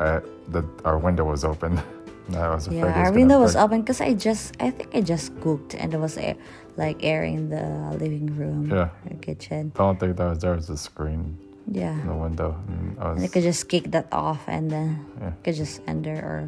I, 0.05 0.21
that 0.53 0.65
our 0.89 0.97
window 0.97 1.25
was 1.33 1.43
open. 1.45 1.79
And 2.27 2.35
I 2.37 2.53
was 2.55 2.67
afraid 2.67 2.79
yeah, 2.79 2.85
was 2.85 2.95
our 3.07 3.11
window 3.13 3.39
was 3.39 3.55
open 3.55 3.81
because 3.81 4.01
I 4.01 4.13
just 4.13 4.55
I 4.59 4.71
think 4.71 4.89
I 4.95 5.01
just 5.01 5.39
cooked 5.41 5.75
and 5.75 5.93
it 5.93 5.99
was 5.99 6.17
air, 6.17 6.35
like 6.77 6.97
air 7.03 7.23
in 7.23 7.49
the 7.49 7.65
living 7.99 8.27
room, 8.35 8.69
Yeah. 8.71 8.89
or 9.09 9.15
kitchen. 9.21 9.71
The 9.75 9.83
only 9.83 9.99
thing 9.99 10.13
that 10.15 10.29
was 10.29 10.39
there 10.39 10.55
was 10.55 10.69
a 10.69 10.77
screen 10.77 11.37
Yeah, 11.69 11.93
in 12.01 12.07
the 12.07 12.13
window, 12.17 12.55
and 12.67 12.97
I 12.99 13.11
and 13.13 13.23
I 13.23 13.27
could 13.27 13.43
just 13.43 13.69
kick 13.69 13.91
that 13.91 14.07
off 14.11 14.41
and 14.47 14.69
then 14.69 15.05
yeah. 15.21 15.33
could 15.43 15.55
just 15.55 15.81
enter 15.87 16.15
our 16.17 16.41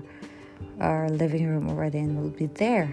our 0.81 1.10
living 1.10 1.46
room 1.46 1.69
already 1.69 2.00
and 2.00 2.17
we'll 2.17 2.34
be 2.34 2.48
there. 2.57 2.89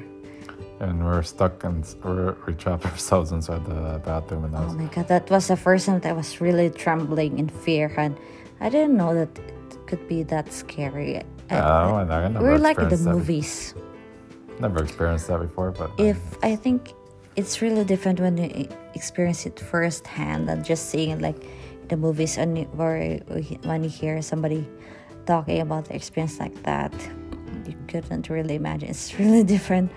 and 0.80 0.98
we 1.00 1.04
we're 1.08 1.22
stuck 1.22 1.64
and 1.64 1.80
we're, 2.04 2.34
we 2.46 2.52
trapped 2.52 2.84
ourselves 2.92 3.32
inside 3.32 3.64
the 3.64 4.00
bathroom, 4.04 4.44
and 4.44 4.56
I 4.56 4.60
Oh 4.60 4.66
was 4.68 4.76
my 4.76 4.88
god, 4.92 5.08
that 5.08 5.30
was 5.30 5.48
the 5.48 5.56
first 5.56 5.86
time 5.86 6.00
that 6.00 6.10
I 6.10 6.16
was 6.16 6.40
really 6.40 6.68
trembling 6.68 7.38
in 7.38 7.48
fear 7.48 7.88
and 7.96 8.12
I 8.60 8.68
didn't 8.68 8.96
know 8.96 9.12
that 9.14 9.32
it 9.38 9.86
could 9.88 10.04
be 10.08 10.22
that 10.32 10.52
scary. 10.52 11.22
Oh, 11.50 11.54
I- 11.54 11.56
Yeah, 11.56 11.64
I, 11.64 11.86
don't 11.88 12.08
know, 12.08 12.14
I 12.14 12.28
never 12.28 12.44
we're 12.44 12.58
like 12.58 12.76
the 12.76 12.82
experienced 12.86 13.04
that 13.04 13.10
be- 13.10 13.16
movies. 13.18 13.74
Never 14.60 14.82
experienced 14.84 15.26
that 15.28 15.40
before, 15.40 15.70
but 15.72 15.90
uh, 15.98 16.02
If 16.12 16.18
I 16.42 16.54
think 16.56 16.92
it's 17.36 17.60
really 17.60 17.84
different 17.84 18.20
when 18.20 18.36
you 18.38 18.68
experience 18.94 19.46
it 19.46 19.58
firsthand 19.58 20.48
than 20.48 20.62
just 20.62 20.90
seeing 20.90 21.10
it 21.10 21.20
like 21.20 21.36
the 21.88 21.96
movies 21.96 22.38
and 22.38 22.56
where 22.78 23.18
when 23.64 23.82
you 23.84 23.90
hear 23.90 24.22
somebody 24.22 24.66
talking 25.26 25.60
about 25.60 25.86
the 25.86 25.94
experience 25.96 26.38
like 26.38 26.54
that, 26.62 26.92
you 27.66 27.74
couldn't 27.88 28.28
really 28.30 28.54
imagine. 28.54 28.90
It's 28.90 29.18
really 29.18 29.42
different. 29.42 29.90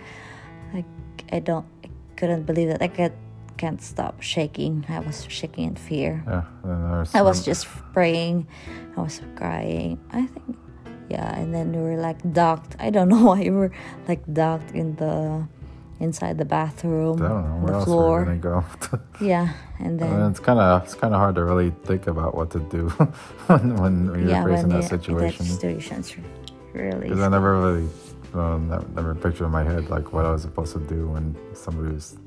Like 0.74 0.86
I 1.32 1.40
don't, 1.40 1.66
I 1.86 1.90
couldn't 2.16 2.44
believe 2.44 2.70
that. 2.70 2.82
I 2.82 2.88
could, 2.88 3.14
can't 3.58 3.82
stop 3.82 4.22
shaking. 4.22 4.86
I 4.90 5.00
was 5.00 5.26
shaking 5.30 5.66
in 5.66 5.76
fear. 5.76 6.24
yeah, 6.28 7.06
I 7.14 7.22
was 7.22 7.46
just 7.46 7.68
praying. 7.94 8.48
I 8.98 9.02
was 9.02 9.22
crying. 9.36 10.00
I 10.12 10.26
think, 10.26 10.58
yeah. 11.10 11.38
And 11.38 11.54
then 11.54 11.72
we 11.72 11.82
were 11.82 11.98
like 11.98 12.18
docked. 12.34 12.76
I 12.80 12.90
don't 12.90 13.10
know 13.14 13.26
why 13.26 13.40
we 13.42 13.50
were 13.52 13.72
like 14.08 14.22
docked 14.34 14.72
in 14.72 14.96
the 14.96 15.48
inside 16.00 16.38
the 16.38 16.46
bathroom, 16.46 17.22
I 17.22 17.28
don't 17.30 17.44
know 17.44 17.66
where 17.66 17.80
the 17.80 17.86
floor. 17.86 18.24
we're 18.26 18.36
go. 18.36 18.64
Yeah, 19.22 19.54
and 19.80 20.00
then 20.00 20.14
and 20.14 20.30
it's 20.32 20.40
kind 20.40 20.60
of 20.60 20.84
it's 20.84 20.94
kind 20.94 21.14
of 21.14 21.20
hard 21.20 21.36
to 21.36 21.44
really 21.44 21.72
think 21.86 22.08
about 22.08 22.36
what 22.36 22.52
to 22.52 22.60
do 22.60 22.90
when 23.48 23.76
when 23.78 24.28
you're 24.28 24.44
facing 24.46 24.70
when 24.70 24.82
that 24.82 24.90
situation. 24.90 25.46
that 25.46 25.54
situation, 25.54 25.98
it's 26.00 26.16
really. 26.74 27.10
Because 27.10 27.20
I 27.22 27.30
never 27.30 27.60
really, 27.60 27.90
um, 28.34 28.70
well, 28.70 28.80
never, 28.80 28.88
never 28.96 29.16
pictured 29.16 29.46
in 29.46 29.52
my 29.52 29.64
head 29.64 29.90
like 29.90 30.14
what 30.14 30.26
I 30.26 30.32
was 30.32 30.44
supposed 30.44 30.74
to 30.74 30.80
do 30.80 31.08
when 31.08 31.36
somebody 31.56 31.94
was 31.96 32.18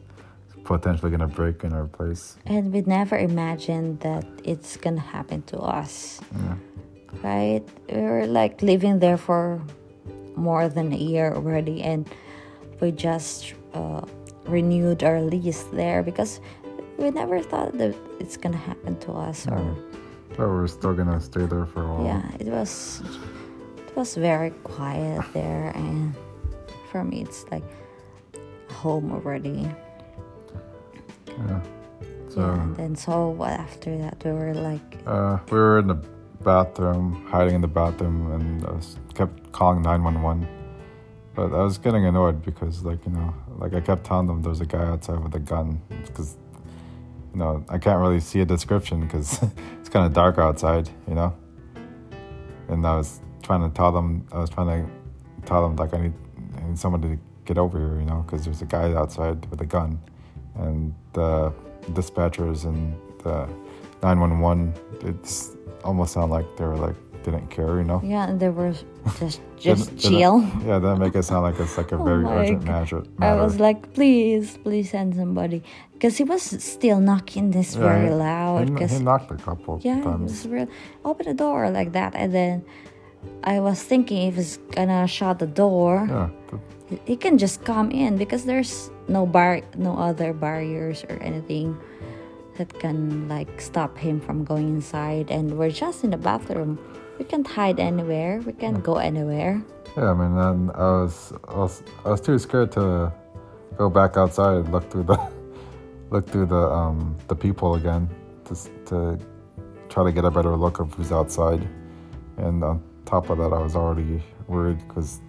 potentially 0.64 1.11
gonna 1.11 1.28
break 1.28 1.62
in 1.64 1.72
our 1.72 1.87
place. 1.87 2.37
And 2.46 2.72
we 2.72 2.81
never 2.83 3.16
imagined 3.16 4.00
that 4.00 4.26
it's 4.44 4.76
gonna 4.76 5.00
happen 5.00 5.42
to 5.42 5.59
us, 5.59 6.20
Yeah. 6.35 6.54
Right? 7.23 7.62
We 7.90 8.01
were 8.03 8.27
like 8.27 8.62
living 8.62 8.99
there 8.99 9.16
for 9.16 9.61
more 10.37 10.68
than 10.68 10.92
a 10.92 10.96
year 10.96 11.35
already, 11.35 11.83
and 11.83 12.09
we 12.81 12.92
just 12.92 13.55
uh, 13.75 14.03
renewed 14.46 15.03
our 15.03 15.20
lease 15.20 15.64
there 15.73 16.03
because 16.03 16.40
we 16.99 17.11
never 17.11 17.40
thought 17.40 17.77
that 17.79 17.94
it's 18.18 18.37
gonna 18.37 18.57
happen 18.57 18.96
to 19.01 19.12
us 19.12 19.46
or 19.49 19.77
So 20.37 20.49
we're 20.49 20.66
still 20.68 20.94
gonna 20.94 21.20
stay 21.20 21.44
there 21.46 21.66
for 21.66 21.83
a 21.83 21.88
while. 21.88 22.05
yeah 22.05 22.25
it 22.40 22.49
was 22.49 23.03
it 23.77 23.96
was 23.96 24.14
very 24.16 24.51
quiet 24.64 25.25
there 25.33 25.73
and 25.75 26.14
for 26.90 27.05
me 27.05 27.23
it's 27.23 27.44
like 27.51 27.64
home 28.70 29.12
already 29.12 29.68
Yeah. 31.27 31.61
So 32.29 32.40
yeah 32.40 32.62
and 32.62 32.77
then 32.77 32.96
so 32.96 33.29
what 33.29 33.51
after 33.51 33.96
that 33.99 34.23
we 34.25 34.33
were 34.33 34.55
like 34.55 34.99
uh, 35.07 35.38
we 35.51 35.59
were 35.59 35.79
in 35.81 35.88
the 35.88 35.99
bathroom, 36.42 37.26
hiding 37.29 37.55
in 37.55 37.61
the 37.61 37.68
bathroom, 37.68 38.33
and 38.33 38.66
I 38.66 38.72
was 38.72 38.96
kept 39.14 39.53
calling 39.53 39.83
nine 39.83 40.03
one 40.03 40.22
one. 40.22 40.48
But 41.35 41.53
I 41.53 41.62
was 41.62 41.79
getting 41.79 42.05
annoyed 42.07 42.44
because, 42.44 42.83
like 42.83 43.05
you 43.07 43.12
know, 43.12 43.35
like 43.59 43.74
I 43.74 43.81
kept 43.81 44.05
telling 44.05 44.26
them 44.26 44.42
there's 44.42 44.61
a 44.61 44.66
guy 44.66 44.85
outside 44.85 45.22
with 45.22 45.35
a 45.35 45.38
gun 45.38 45.81
because, 46.07 46.37
you 47.33 47.38
know, 47.38 47.64
I 47.68 47.79
can't 47.79 48.00
really 48.00 48.20
see 48.20 48.40
a 48.40 48.44
description 48.44 49.00
because 49.00 49.42
it's 49.81 49.88
kind 49.88 50.07
of 50.07 50.12
dark 50.12 50.38
outside, 50.38 50.88
you 51.07 51.14
know. 51.14 51.35
And 52.68 52.87
I 52.87 52.96
was 52.96 53.20
trying 53.42 53.68
to 53.68 53.74
tell 53.74 53.92
them, 53.92 54.26
I 54.33 54.38
was 54.38 54.50
trying 54.50 54.85
to 54.85 54.90
tell 55.46 55.62
them 55.62 55.76
like 55.76 55.94
I 55.94 56.00
need, 56.00 56.14
I 56.57 56.68
need 56.68 56.79
somebody 56.79 57.16
to 57.16 57.18
get 57.44 57.59
over 57.59 57.79
here, 57.79 57.98
you 58.00 58.07
know, 58.07 58.22
because 58.26 58.44
there's 58.44 58.62
a 58.62 58.66
guy 58.66 58.92
outside 58.94 59.44
with 59.50 59.61
a 59.61 59.66
gun, 59.66 60.00
and 60.57 60.94
the 61.12 61.53
dispatchers 61.92 62.64
and 62.64 62.96
the 63.22 63.48
nine 64.02 64.18
one 64.20 64.40
one, 64.40 64.74
it's 65.02 65.56
almost 65.84 66.12
sound 66.14 66.30
like 66.30 66.46
they 66.56 66.64
were 66.64 66.76
like 66.76 66.96
didn't 67.22 67.48
care, 67.50 67.76
you 67.76 67.84
know. 67.84 68.00
yeah 68.02 68.26
and 68.28 68.40
they 68.40 68.48
were 68.48 68.72
just 69.18 69.40
just 69.60 69.90
Didn't- 69.90 70.00
didn't- 70.00 70.18
chill 70.18 70.40
Yeah, 70.66 70.78
that 70.78 70.96
make 70.96 71.14
it 71.14 71.22
sound 71.22 71.42
like 71.44 71.60
it's 71.60 71.76
like 71.76 71.92
a 71.92 71.96
Oh 72.00 72.04
very 72.04 72.24
urgent 72.24 72.64
matter. 72.64 73.02
I 73.20 73.34
was 73.34 73.60
like, 73.60 73.92
please, 73.92 74.56
please 74.64 74.90
send 74.90 75.14
somebody, 75.16 75.62
because 75.92 76.16
he 76.16 76.24
was 76.24 76.40
still 76.42 76.98
knocking 76.98 77.50
this 77.50 77.74
Yeah, 77.76 77.82
very 77.82 78.08
he- 78.08 78.14
loud. 78.14 78.68
He, 78.68 78.72
Because 78.72 78.92
he 78.92 79.00
knocked 79.04 79.30
a 79.30 79.36
couple 79.36 79.80
Yeah, 79.84 79.98
it 80.00 80.04
times. 80.04 80.30
was 80.32 80.48
real. 80.48 80.68
Open 81.04 81.26
the 81.26 81.34
door 81.34 81.68
like 81.70 81.92
that, 81.92 82.14
and 82.16 82.32
then 82.32 82.64
I 83.44 83.60
was 83.60 83.82
thinking 83.82 84.28
if 84.28 84.36
he's 84.36 84.56
gonna 84.72 85.06
shut 85.06 85.40
the 85.40 85.46
door, 85.46 86.06
Yeah, 86.08 86.28
but- 86.50 86.60
he- 86.88 87.00
he 87.04 87.16
can 87.16 87.36
just 87.36 87.64
come 87.66 87.90
in 87.92 88.16
because 88.16 88.44
there's 88.46 88.90
no 89.08 89.26
bar, 89.26 89.60
no 89.76 89.92
other 89.98 90.32
barriers 90.32 91.04
or 91.04 91.16
anything 91.20 91.76
that 92.61 92.79
can 92.79 93.27
like 93.29 93.59
stop 93.61 93.96
him 93.96 94.20
from 94.20 94.44
going 94.44 94.68
inside. 94.68 95.31
And 95.31 95.57
we're 95.59 95.70
just 95.85 96.05
in 96.05 96.11
the 96.11 96.18
bathroom. 96.31 96.79
We 97.18 97.25
can't 97.25 97.46
hide 97.46 97.81
anywhere. 97.81 98.40
We 98.44 98.53
can't 98.53 98.83
go 98.83 98.94
anywhere. 98.96 99.62
yeah. 99.96 100.11
I 100.12 100.14
mean, 100.20 100.37
I 100.38 100.51
was, 101.01 101.33
I 101.49 101.57
was, 101.57 101.83
I 102.05 102.09
was 102.11 102.20
too 102.20 102.38
scared 102.38 102.70
to 102.73 103.11
go 103.79 103.88
back 103.88 104.16
outside 104.18 104.57
and 104.61 104.73
look 104.73 104.90
through 104.90 105.05
the, 105.05 105.18
look 106.11 106.29
through 106.29 106.46
the, 106.46 106.64
um, 106.81 107.16
the 107.29 107.35
people 107.35 107.75
again, 107.81 108.09
to 108.46 108.55
to 108.90 108.96
try 109.88 110.05
to 110.05 110.12
get 110.12 110.25
a 110.25 110.31
better 110.31 110.55
look 110.64 110.81
of 110.81 110.92
who's 110.94 111.12
outside. 111.12 111.62
And 112.37 112.62
on 112.62 112.83
top 113.07 113.31
of 113.31 113.38
that, 113.38 113.53
I 113.59 113.61
was 113.66 113.75
already 113.75 114.23
worried 114.49 114.79
because 114.87 115.20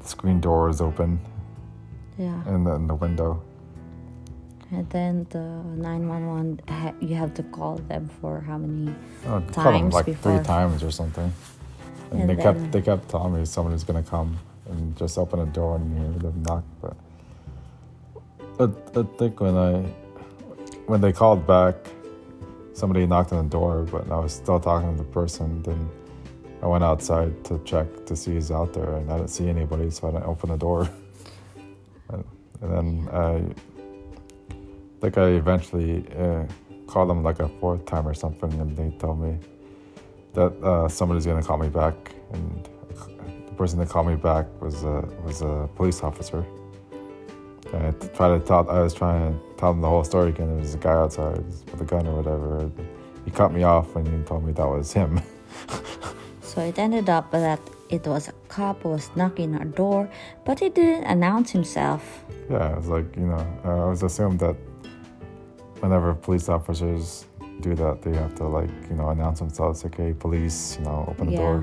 the 0.00 0.06
screen 0.08 0.38
door 0.40 0.68
is 0.70 0.80
open 0.80 1.18
Yeah. 2.16 2.40
and 2.46 2.64
then 2.66 2.86
the 2.86 2.94
window. 2.94 3.42
And 4.74 4.90
then 4.90 5.26
the 5.30 5.38
nine 5.80 6.08
one 6.08 6.26
one, 6.26 6.60
you 7.00 7.14
have 7.14 7.32
to 7.34 7.42
call 7.44 7.76
them 7.76 8.10
for 8.20 8.40
how 8.40 8.58
many? 8.58 8.92
Oh, 9.26 9.40
Times 9.52 9.94
like 9.94 10.06
before. 10.06 10.36
three 10.36 10.44
times 10.44 10.82
or 10.82 10.90
something. 10.90 11.32
And, 12.10 12.20
And 12.20 12.30
they 12.30 12.34
then- 12.34 12.42
kept 12.60 12.72
they 12.72 12.82
kept 12.82 13.08
telling 13.08 13.32
me 13.34 13.44
someone 13.44 13.78
somebody's 13.78 13.84
gonna 13.84 14.02
come 14.02 14.36
and 14.68 14.96
just 14.96 15.16
open 15.16 15.38
a 15.40 15.46
door 15.46 15.76
and 15.76 15.96
hear 15.96 16.30
them 16.30 16.42
knock. 16.42 16.64
But 16.82 16.96
I, 18.58 18.64
I 19.00 19.02
think 19.18 19.40
when 19.40 19.56
I 19.56 19.72
when 20.86 21.00
they 21.00 21.12
called 21.12 21.46
back, 21.46 21.76
somebody 22.72 23.06
knocked 23.06 23.32
on 23.32 23.44
the 23.44 23.50
door, 23.50 23.86
but 23.90 24.10
I 24.10 24.18
was 24.18 24.32
still 24.32 24.58
talking 24.58 24.90
to 24.96 24.98
the 24.98 25.08
person. 25.10 25.62
Then 25.62 25.88
I 26.62 26.66
went 26.66 26.82
outside 26.84 27.44
to 27.44 27.58
check 27.64 27.86
to 28.06 28.16
see 28.16 28.32
who's 28.32 28.50
out 28.50 28.72
there, 28.72 28.96
and 28.96 29.10
I 29.12 29.18
didn't 29.18 29.30
see 29.30 29.48
anybody, 29.48 29.90
so 29.90 30.08
I 30.08 30.10
didn't 30.12 30.26
open 30.26 30.50
the 30.50 30.56
door. 30.56 30.88
and, 32.10 32.24
and 32.60 32.70
then 32.72 33.08
I 33.12 33.54
think 35.04 35.18
I 35.18 35.28
eventually 35.32 36.02
uh, 36.18 36.44
called 36.86 37.10
them 37.10 37.22
like 37.22 37.38
a 37.40 37.48
fourth 37.60 37.84
time 37.84 38.08
or 38.08 38.14
something, 38.14 38.50
and 38.54 38.74
they 38.74 38.90
told 38.98 39.20
me 39.20 39.38
that 40.32 40.52
uh, 40.62 40.88
somebody's 40.88 41.26
gonna 41.26 41.42
call 41.42 41.58
me 41.58 41.68
back, 41.68 41.94
and 42.32 42.68
the 43.46 43.54
person 43.54 43.78
that 43.80 43.90
called 43.90 44.06
me 44.06 44.16
back 44.16 44.46
was 44.62 44.82
a 44.82 45.06
was 45.22 45.42
a 45.42 45.68
police 45.76 46.02
officer. 46.02 46.44
And 47.74 47.86
I 47.86 47.90
tried 48.16 48.38
to 48.38 48.40
tell, 48.40 48.70
I 48.70 48.80
was 48.80 48.94
trying 48.94 49.32
to 49.32 49.56
tell 49.58 49.72
him 49.72 49.80
the 49.82 49.88
whole 49.88 50.04
story 50.04 50.30
again. 50.30 50.48
There 50.48 50.56
was 50.56 50.74
a 50.74 50.78
guy 50.78 50.92
outside 50.92 51.44
with 51.70 51.80
a 51.80 51.84
gun 51.84 52.06
or 52.06 52.16
whatever. 52.22 52.70
He 53.24 53.30
cut 53.30 53.52
me 53.52 53.62
off 53.62 53.94
when 53.94 54.06
he 54.06 54.24
told 54.24 54.44
me 54.44 54.52
that 54.52 54.66
was 54.66 54.92
him. 54.92 55.20
So 56.40 56.60
it 56.60 56.78
ended 56.78 57.10
up 57.10 57.32
that 57.32 57.58
it 57.90 58.06
was 58.06 58.28
a 58.28 58.32
cop 58.46 58.82
who 58.82 58.90
was 58.90 59.10
knocking 59.16 59.56
our 59.56 59.64
door, 59.64 60.08
but 60.44 60.60
he 60.60 60.68
didn't 60.68 61.02
announce 61.02 61.50
himself. 61.50 62.22
yeah, 62.48 62.70
it 62.70 62.76
was 62.76 62.86
like 62.86 63.16
you 63.16 63.26
know, 63.26 63.44
I 63.64 63.90
was 63.90 64.04
assumed 64.04 64.38
that 64.38 64.56
whenever 65.84 66.14
police 66.14 66.48
officers 66.48 67.26
do 67.60 67.74
that, 67.76 68.00
they 68.02 68.14
have 68.16 68.34
to 68.40 68.44
like 68.48 68.72
you 68.90 68.96
know 68.96 69.08
announce 69.10 69.38
themselves, 69.44 69.84
like, 69.84 69.96
"Hey, 69.96 70.12
police," 70.16 70.78
you 70.78 70.84
know, 70.88 71.04
open 71.10 71.26
the 71.28 71.32
Yeah. 71.36 71.44
door 71.44 71.58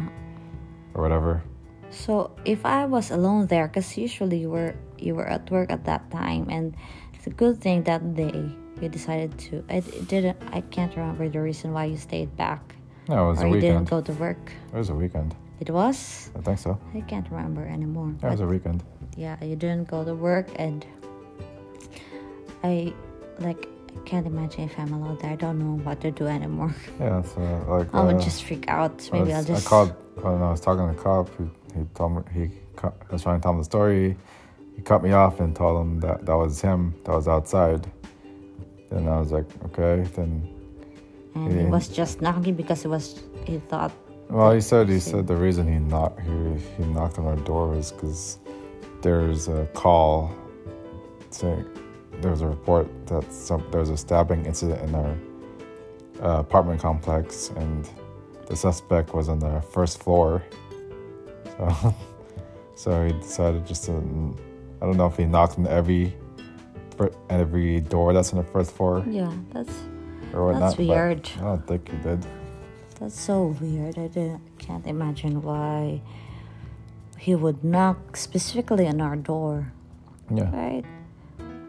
or 0.93 1.01
whatever. 1.01 1.41
So 1.89 2.31
if 2.45 2.61
I 2.65 2.85
was 2.85 3.11
alone 3.11 3.47
there, 3.47 3.67
because 3.67 3.97
usually 3.97 4.37
you 4.45 4.49
were 4.53 4.73
you 4.97 5.15
were 5.17 5.27
at 5.27 5.49
work 5.51 5.69
at 5.73 5.83
that 5.89 6.03
time, 6.13 6.45
and 6.49 6.77
it's 7.13 7.25
a 7.27 7.33
good 7.33 7.57
thing 7.59 7.83
that 7.89 8.01
day 8.15 8.45
you 8.79 8.87
decided 8.89 9.33
to. 9.49 9.63
I 9.69 9.81
didn't. 10.07 10.37
I 10.53 10.61
can't 10.69 10.93
remember 10.95 11.27
the 11.27 11.41
reason 11.41 11.73
why 11.73 11.85
you 11.91 11.97
stayed 11.97 12.31
back 12.37 12.61
No, 13.09 13.25
it 13.25 13.27
was 13.33 13.37
or 13.41 13.47
a 13.47 13.49
you 13.49 13.59
didn't 13.61 13.89
go 13.89 13.99
to 14.01 14.13
work. 14.21 14.43
It 14.73 14.77
was 14.77 14.89
a 14.89 14.95
weekend. 14.95 15.35
It 15.59 15.69
was. 15.69 16.31
I 16.37 16.41
think 16.41 16.57
so. 16.57 16.77
I 16.95 17.01
can't 17.01 17.27
remember 17.29 17.65
anymore. 17.65 18.13
Yeah, 18.21 18.29
it 18.29 18.31
was 18.37 18.41
a 18.41 18.49
weekend. 18.53 18.79
yeah, 19.17 19.35
you 19.43 19.55
didn't 19.57 19.89
go 19.89 20.05
to 20.05 20.13
work, 20.15 20.47
and 20.55 20.85
I 22.63 22.93
like. 23.39 23.70
I 23.97 24.03
can't 24.05 24.25
imagine 24.25 24.63
if 24.63 24.77
I'm 24.79 24.93
alone 24.93 25.17
there. 25.21 25.31
I 25.31 25.35
don't 25.35 25.59
know 25.59 25.83
what 25.83 26.01
to 26.01 26.11
do 26.11 26.27
anymore. 26.27 26.73
Yeah, 26.99 27.21
so 27.21 27.41
like 27.67 27.93
I 27.93 28.03
would 28.03 28.15
uh, 28.15 28.19
just 28.19 28.43
freak 28.43 28.65
out. 28.67 29.09
Maybe 29.11 29.25
was- 29.25 29.33
I'll 29.33 29.43
just. 29.43 29.67
I 29.67 29.69
called 29.69 29.95
when 30.15 30.41
I 30.41 30.51
was 30.51 30.61
talking 30.61 30.87
to 30.87 30.95
the 30.95 31.01
cop. 31.01 31.29
He, 31.37 31.79
he 31.79 31.85
told 31.95 32.15
me 32.15 32.21
he 32.33 32.51
I 32.83 32.91
was 33.11 33.23
trying 33.23 33.39
to 33.39 33.43
tell 33.43 33.51
him 33.51 33.59
the 33.59 33.63
story. 33.63 34.17
He 34.75 34.81
cut 34.81 35.03
me 35.03 35.11
off 35.11 35.39
and 35.39 35.55
told 35.55 35.81
him 35.81 35.99
that 35.99 36.25
that 36.25 36.35
was 36.35 36.61
him. 36.61 36.95
That 37.05 37.13
was 37.13 37.27
outside. 37.27 37.91
Then 38.89 39.07
I 39.07 39.19
was 39.19 39.31
like, 39.31 39.45
okay. 39.65 40.07
Then 40.15 40.47
and 41.35 41.51
he 41.51 41.59
yeah. 41.59 41.69
was 41.69 41.87
just 41.87 42.21
knocking 42.21 42.55
because 42.55 42.83
it 42.85 42.89
was. 42.89 43.21
He 43.45 43.57
thought 43.57 43.91
well, 44.31 44.53
he 44.53 44.61
said 44.61 44.87
he 44.87 44.99
See. 44.99 45.11
said 45.11 45.27
the 45.27 45.35
reason 45.35 45.67
he 45.67 45.77
knocked 45.77 46.21
he, 46.21 46.55
he 46.77 46.85
knocked 46.85 47.19
on 47.19 47.25
our 47.25 47.35
door 47.35 47.67
was 47.67 47.91
because 47.91 48.39
there's 49.01 49.49
a 49.49 49.65
call 49.73 50.33
saying 51.31 51.65
there 52.21 52.31
was 52.31 52.41
a 52.41 52.47
report 52.47 52.87
that 53.07 53.31
some 53.33 53.63
there 53.71 53.79
was 53.79 53.89
a 53.89 53.97
stabbing 53.97 54.45
incident 54.45 54.81
in 54.87 54.95
our 54.95 55.15
uh, 56.23 56.39
apartment 56.39 56.79
complex 56.79 57.49
and 57.55 57.89
the 58.47 58.55
suspect 58.55 59.13
was 59.13 59.29
on 59.29 59.39
the 59.39 59.61
first 59.61 60.01
floor. 60.03 60.43
So, 61.57 61.95
so 62.75 63.05
he 63.05 63.13
decided 63.13 63.65
just 63.65 63.85
to. 63.85 63.93
I 64.81 64.85
don't 64.85 64.97
know 64.97 65.05
if 65.07 65.17
he 65.17 65.25
knocked 65.25 65.57
on 65.57 65.67
every 65.67 66.13
every 67.29 67.79
door 67.81 68.13
that's 68.13 68.31
on 68.33 68.37
the 68.37 68.51
first 68.51 68.71
floor 68.73 69.03
Yeah, 69.09 69.31
that's 69.53 69.73
or 70.33 70.45
whatnot. 70.47 70.61
that's 70.61 70.77
weird. 70.77 71.29
I 71.37 71.41
don't 71.41 71.65
think 71.67 71.89
he 71.89 71.97
did. 71.97 72.25
That's 72.99 73.19
so 73.19 73.55
weird. 73.59 73.97
I 73.97 74.07
didn't, 74.07 74.41
can't 74.59 74.85
imagine 74.85 75.41
why 75.41 76.01
he 77.17 77.33
would 77.33 77.63
knock 77.63 78.15
specifically 78.17 78.87
on 78.87 79.01
our 79.01 79.15
door, 79.15 79.71
Yeah. 80.33 80.51
right? 80.55 80.85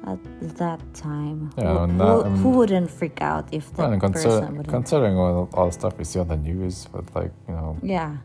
At 0.04 0.18
that 0.58 0.80
time, 0.94 1.50
Yeah, 1.56 1.74
who, 1.74 1.78
and 1.84 1.92
who, 1.92 1.98
that- 1.98 2.30
who 2.42 2.48
wouldn't 2.50 2.90
freak 2.90 3.22
out 3.22 3.44
if 3.52 3.70
that 3.76 3.78
Well, 3.78 3.92
and 3.92 4.02
person 4.02 4.12
consider, 4.30 4.46
wouldn't? 4.46 4.68
considering 4.68 5.16
all, 5.16 5.48
all 5.54 5.66
the 5.66 5.72
stuff 5.72 5.96
we 5.96 6.04
see 6.04 6.18
on 6.18 6.26
the 6.28 6.36
news 6.36 6.88
with 6.92 7.14
like 7.14 7.30
you 7.48 7.54
know 7.54 7.76
yeah, 7.82 8.16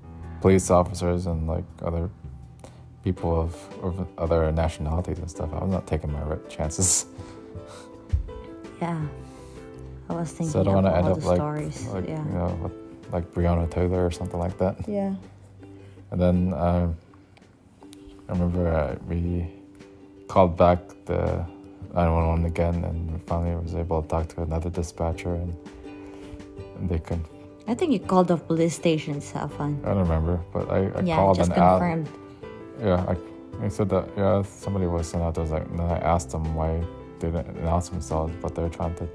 police 0.41 0.71
officers 0.71 1.27
and 1.27 1.47
like 1.47 1.65
other 1.83 2.09
people 3.03 3.39
of, 3.39 3.53
of 3.83 4.07
other 4.17 4.51
nationalities 4.51 5.19
and 5.19 5.29
stuff, 5.29 5.49
I'm 5.53 5.69
not 5.69 5.85
taking 5.85 6.11
my 6.11 6.23
chances. 6.49 7.05
yeah. 8.81 8.99
I 10.09 10.13
was 10.13 10.29
thinking 10.31 10.49
so 10.51 10.61
I 10.61 10.63
don't 10.63 10.73
want 10.75 10.85
to 10.87 10.91
all 10.91 10.97
end 10.97 11.07
the 11.07 11.11
up 11.11 11.25
like 11.25 11.37
stories. 11.37 11.87
like 11.87 12.07
yeah, 12.07 12.25
you 12.25 12.31
know 12.31 12.59
with, 12.63 12.73
like 13.13 13.31
Breonna 13.33 13.69
Taylor 13.69 14.03
or 14.05 14.11
something 14.11 14.39
like 14.39 14.57
that. 14.57 14.75
yeah. 14.87 15.13
And 16.11 16.19
then 16.21 16.53
um, 16.53 16.95
I 18.29 18.31
remember 18.33 18.67
uh, 18.67 18.95
we 19.07 19.47
called 20.27 20.57
back 20.57 20.79
the 21.05 21.45
911 21.93 22.45
again, 22.45 22.83
and 22.83 23.21
finally 23.27 23.55
was 23.55 23.75
able 23.75 24.01
to 24.01 24.07
talk 24.07 24.27
to 24.35 24.41
another 24.41 24.69
dispatcher, 24.69 25.33
and, 25.35 25.55
and 26.77 26.89
they 26.89 26.99
could. 26.99 27.23
I 27.67 27.73
think 27.73 27.91
you 27.91 27.99
called 27.99 28.27
the 28.27 28.37
police 28.37 28.75
station 28.75 29.15
itself, 29.15 29.59
and 29.59 29.85
I 29.85 29.89
don't 29.89 29.99
remember, 29.99 30.39
but 30.53 30.69
I, 30.69 30.87
I 30.87 31.01
yeah, 31.01 31.15
called 31.15 31.37
just 31.37 31.51
and 31.51 31.59
asked. 31.59 31.81
confirmed. 31.81 32.09
Yeah, 32.81 33.05
I, 33.07 33.65
I 33.65 33.67
said 33.67 33.89
that. 33.89 34.07
Yeah, 34.15 34.41
somebody 34.43 34.87
was 34.87 35.09
sent 35.09 35.23
out. 35.23 35.35
There 35.35 35.43
was 35.43 35.51
like, 35.51 35.65
and 35.65 35.79
then 35.79 35.87
I 35.89 35.97
asked 35.99 36.29
them 36.29 36.55
why 36.55 36.81
they 37.19 37.31
didn't 37.31 37.57
announce 37.57 37.89
themselves, 37.89 38.33
but 38.41 38.55
they're 38.55 38.69
trying 38.69 38.95
to 38.95 39.07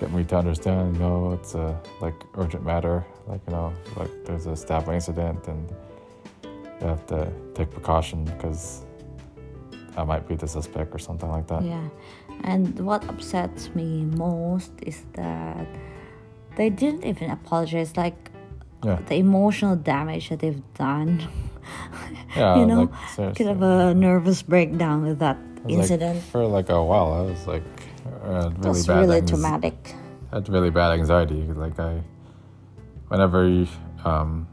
get 0.00 0.12
me 0.12 0.24
to 0.24 0.36
understand. 0.36 0.98
No, 0.98 1.32
it's 1.32 1.54
a 1.54 1.78
like 2.00 2.14
urgent 2.34 2.64
matter. 2.64 3.04
Like 3.26 3.40
you 3.46 3.52
know, 3.52 3.72
like 3.96 4.10
there's 4.24 4.46
a 4.46 4.56
stabbing 4.56 4.94
incident, 4.94 5.46
and 5.46 5.70
you 6.80 6.86
have 6.86 7.06
to 7.06 7.30
take 7.54 7.70
precaution 7.70 8.24
because 8.24 8.84
I 9.96 10.04
might 10.04 10.28
be 10.28 10.36
the 10.36 10.46
suspect 10.46 10.94
or 10.94 10.98
something 10.98 11.28
like 11.28 11.46
that. 11.48 11.62
Yeah, 11.62 11.88
and 12.44 12.78
what 12.80 13.08
upsets 13.08 13.74
me 13.74 14.04
most 14.04 14.72
is 14.82 15.04
that 15.14 15.66
they 16.56 16.70
didn't 16.70 17.04
even 17.04 17.30
apologize. 17.30 17.96
Like 17.96 18.30
Yeah, 18.84 19.00
the 19.06 19.16
emotional 19.16 19.76
damage 19.76 20.28
that 20.28 20.40
they've 20.40 20.62
done. 20.74 21.22
yeah. 22.36 22.58
you 22.58 22.66
know, 22.66 22.90
like. 23.18 23.36
Could 23.36 23.46
have 23.46 23.62
a 23.62 23.94
nervous 23.94 24.42
breakdown 24.42 25.02
with 25.02 25.18
that 25.18 25.36
was, 25.64 25.64
like, 25.64 25.78
incident. 25.78 26.22
for 26.24 26.46
like 26.46 26.68
a 26.68 26.82
while, 26.82 27.12
I 27.12 27.20
was 27.22 27.46
like 27.46 27.62
uh, 28.24 28.50
really 28.56 28.68
was 28.68 28.86
bad. 28.86 29.00
really 29.00 29.16
anx- 29.18 29.30
traumatic. 29.30 29.94
I 30.32 30.36
had 30.36 30.48
really 30.48 30.70
bad 30.70 30.92
anxiety. 30.92 31.42
Like 31.42 31.78
I, 31.78 32.02
whenever 33.08 33.48
you, 33.48 33.66
um, 34.04 34.46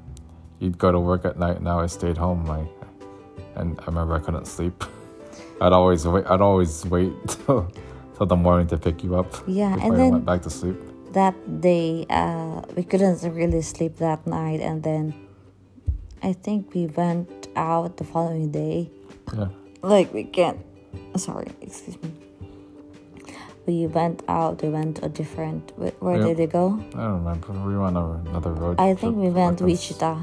you'd 0.59 0.77
go 0.77 0.91
to 0.91 0.99
work 0.99 1.25
at 1.25 1.37
night, 1.37 1.61
now 1.61 1.79
I 1.79 1.87
stayed 1.87 2.17
home. 2.17 2.49
I, 2.49 2.65
and 3.59 3.79
I 3.79 3.85
remember 3.85 4.15
I 4.15 4.19
couldn't 4.19 4.47
sleep. 4.47 4.83
I'd 5.61 5.73
always 5.73 6.05
wait. 6.07 6.25
I'd 6.27 6.41
always 6.41 6.85
wait 6.85 7.13
till, 7.27 7.71
till 8.17 8.25
the 8.25 8.35
morning 8.35 8.67
to 8.67 8.77
pick 8.77 9.03
you 9.03 9.15
up. 9.15 9.33
Yeah, 9.47 9.73
and 9.73 9.93
I 9.93 9.97
then 9.97 10.11
went 10.11 10.25
back 10.25 10.41
to 10.43 10.49
sleep. 10.49 10.77
that 11.13 11.35
day, 11.61 12.05
uh, 12.09 12.61
we 12.75 12.83
couldn't 12.83 13.23
really 13.33 13.61
sleep 13.61 13.97
that 13.97 14.25
night, 14.27 14.59
and 14.61 14.83
then 14.83 15.13
I 16.21 16.33
think 16.33 16.73
we 16.73 16.87
went 16.87 17.47
out 17.55 17.97
the 17.97 18.03
following 18.03 18.51
day. 18.51 18.91
Yeah, 19.33 19.47
Like 19.81 20.13
we 20.13 20.23
can't. 20.25 20.59
Sorry, 21.17 21.47
excuse 21.61 22.01
me. 22.03 22.11
We 23.65 23.87
went 23.87 24.21
out. 24.27 24.61
We 24.61 24.69
went 24.69 25.03
a 25.03 25.09
different. 25.09 25.71
Where, 25.77 25.91
where 25.99 26.17
Yep. 26.17 26.27
did 26.27 26.37
we 26.37 26.45
go? 26.47 26.65
I 26.93 26.97
don't 26.97 27.23
remember. 27.23 27.51
We 27.67 27.77
went 27.77 27.97
on 27.97 28.27
another 28.27 28.51
road. 28.53 28.79
I 28.79 28.93
think 28.93 29.15
we 29.17 29.29
went 29.29 29.57
to. 29.59 29.63
Wichita. 29.65 30.19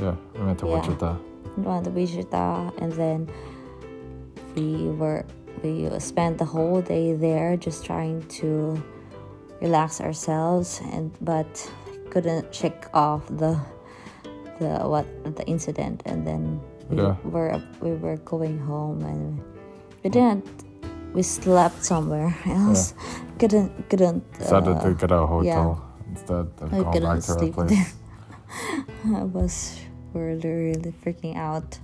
Yeah, 0.00 0.16
we 0.34 0.44
went 0.44 0.58
to 0.60 0.66
Yeah. 0.66 0.80
Wichita. 0.80 1.16
We 1.56 1.62
went 1.62 1.84
to 1.84 1.90
Wichita, 1.90 2.72
and 2.78 2.92
then 2.92 3.28
we 4.54 4.90
were 4.90 5.24
we 5.62 5.88
spent 6.00 6.38
the 6.38 6.44
whole 6.44 6.82
day 6.82 7.14
there, 7.14 7.56
just 7.56 7.84
trying 7.84 8.22
to 8.40 8.82
relax 9.60 10.00
ourselves, 10.00 10.80
and 10.92 11.12
but 11.20 11.48
couldn't 12.10 12.50
check 12.52 12.88
off 12.94 13.26
the 13.28 13.58
the 14.58 14.78
what 14.88 15.06
the 15.36 15.44
incident, 15.46 16.02
and 16.06 16.26
then 16.26 16.60
we 16.90 16.96
Yeah. 16.96 17.16
were 17.24 17.60
we 17.80 17.92
were 17.92 18.16
going 18.24 18.58
home, 18.58 19.04
and 19.04 19.40
we 20.02 20.10
didn't. 20.10 20.46
We 21.14 21.22
slept 21.22 21.84
somewhere 21.84 22.34
else. 22.46 22.94
Couldn't 23.38 23.70
couldn't. 23.88 24.22
Decided 24.38 24.76
uh, 24.76 24.82
to 24.84 24.94
get 24.94 25.10
a 25.10 25.26
hotel 25.26 25.78
yeah. 25.78 26.10
instead 26.10 26.46
of 26.60 26.70
going 26.70 27.02
back 27.02 27.20
to 27.20 27.32
our 27.32 27.48
place. 27.52 27.70
there. 27.70 27.86
I 29.16 29.22
was 29.24 29.78
really 30.14 30.48
really 30.48 30.92
freaking 31.04 31.36
out. 31.36 31.78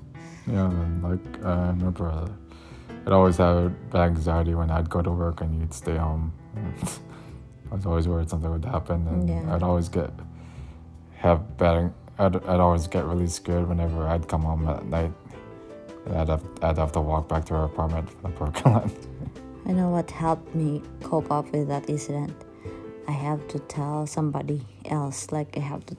Yeah, 0.47 0.71
and 0.71 1.03
like 1.03 1.45
I 1.45 1.69
remember, 1.77 2.09
uh, 2.09 2.29
I'd 3.09 3.15
always 3.15 3.39
have 3.39 3.73
bad 3.89 4.11
anxiety 4.11 4.55
when 4.55 4.71
I'd 4.71 4.91
go 4.91 5.01
to 5.01 5.11
work 5.11 5.41
and 5.41 5.59
you'd 5.59 5.73
stay 5.73 5.97
home. 5.97 6.31
I 7.73 7.75
was 7.75 7.87
always 7.87 8.07
worried 8.07 8.29
something 8.29 8.51
would 8.51 8.67
happen, 8.67 9.09
and 9.09 9.27
Yeah. 9.27 9.55
I'd 9.55 9.63
always 9.63 9.89
get 9.89 10.11
have 11.17 11.57
bad. 11.57 11.91
I'd, 12.19 12.37
I'd 12.37 12.61
always 12.61 12.87
get 12.87 13.07
really 13.07 13.27
scared 13.27 13.67
whenever 13.67 14.07
I'd 14.07 14.29
come 14.29 14.43
home 14.43 14.69
at 14.69 14.85
night, 14.85 15.13
and 16.05 16.19
I'd 16.19 16.29
have 16.29 16.45
I'd 16.61 16.77
have 16.77 16.93
to 16.93 17.01
walk 17.01 17.31
back 17.31 17.47
to 17.47 17.55
our 17.55 17.65
apartment 17.65 18.11
from 18.11 18.31
the 18.31 18.37
parking 18.37 18.73
lot. 18.73 18.91
I 19.65 19.73
know 19.73 19.89
what 19.89 20.11
helped 20.11 20.55
me 20.55 20.83
cope 21.03 21.31
up 21.33 21.51
with 21.51 21.67
that 21.69 21.89
incident. 21.89 22.35
I 23.07 23.13
have 23.13 23.49
to 23.49 23.59
tell 23.59 24.07
somebody 24.07 24.67
else. 24.85 25.33
Like 25.33 25.57
I 25.57 25.61
have 25.61 25.87
to. 25.87 25.97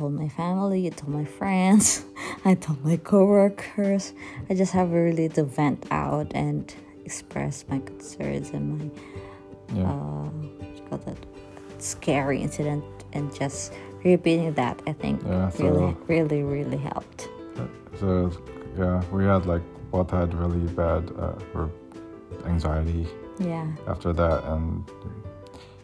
I 0.00 0.02
told 0.02 0.14
my 0.14 0.28
family. 0.30 0.86
I 0.86 0.90
told 0.90 1.12
my 1.12 1.26
friends. 1.26 2.06
I 2.46 2.54
told 2.54 2.82
my 2.82 2.96
coworkers. 2.96 4.14
I 4.48 4.54
just 4.54 4.72
have 4.72 4.92
really 4.92 5.28
to 5.28 5.42
vent 5.44 5.84
out 5.90 6.32
and 6.34 6.74
express 7.04 7.66
my 7.68 7.80
concerns 7.80 8.48
and 8.48 8.78
my 8.78 8.90
Yeah, 9.76 9.82
uh, 9.92 10.30
what 10.56 10.74
you 10.76 10.82
call 10.88 10.98
that 11.04 11.18
scary 11.80 12.40
incident, 12.40 12.82
and 13.12 13.28
just 13.34 13.74
repeating 14.02 14.54
that 14.54 14.80
I 14.86 14.94
think 14.94 15.20
Yeah, 15.22 15.50
so- 15.50 15.64
really 15.68 15.96
really 16.08 16.42
really 16.44 16.78
helped. 16.78 17.28
So 18.00 18.30
yeah, 18.78 19.02
we 19.12 19.24
had 19.26 19.44
like 19.44 19.62
both 19.90 20.10
had 20.12 20.32
really 20.32 20.64
bad 20.72 21.12
uh, 21.18 21.36
or 21.54 21.68
anxiety 22.46 23.06
Yeah. 23.38 23.66
after 23.86 24.14
that, 24.14 24.44
and 24.44 24.82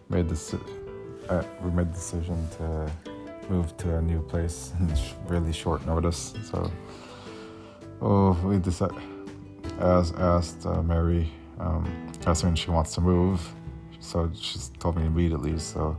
made 0.09 0.31
this. 0.31 0.55
Uh, 1.29 1.43
we 1.63 1.71
made 1.71 1.89
the 1.93 1.99
decision 2.01 2.39
to 2.57 2.91
move 3.51 3.77
to 3.79 3.97
a 3.97 4.03
new 4.03 4.21
place 4.23 4.73
in 4.81 4.95
sh- 4.95 5.13
really 5.29 5.53
short 5.53 5.85
notice. 5.87 6.35
So, 6.45 6.71
oh, 8.01 8.33
we 8.45 8.59
decided. 8.59 8.97
As 9.79 10.13
asked 10.13 10.65
uh, 10.65 10.83
Mary, 10.83 11.29
um, 11.59 11.85
how 12.25 12.33
soon 12.33 12.55
she 12.55 12.71
wants 12.71 12.95
to 12.95 13.01
move. 13.01 13.47
So 14.01 14.31
she 14.35 14.59
told 14.79 14.97
me 14.97 15.05
immediately. 15.05 15.59
So 15.59 15.97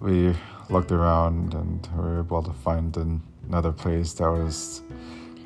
we 0.00 0.34
looked 0.68 0.92
around 0.92 1.54
and 1.54 1.88
we 1.96 2.02
were 2.02 2.18
able 2.18 2.42
to 2.42 2.52
find 2.52 2.94
an- 2.96 3.22
another 3.48 3.72
place 3.72 4.12
that 4.14 4.28
was 4.30 4.82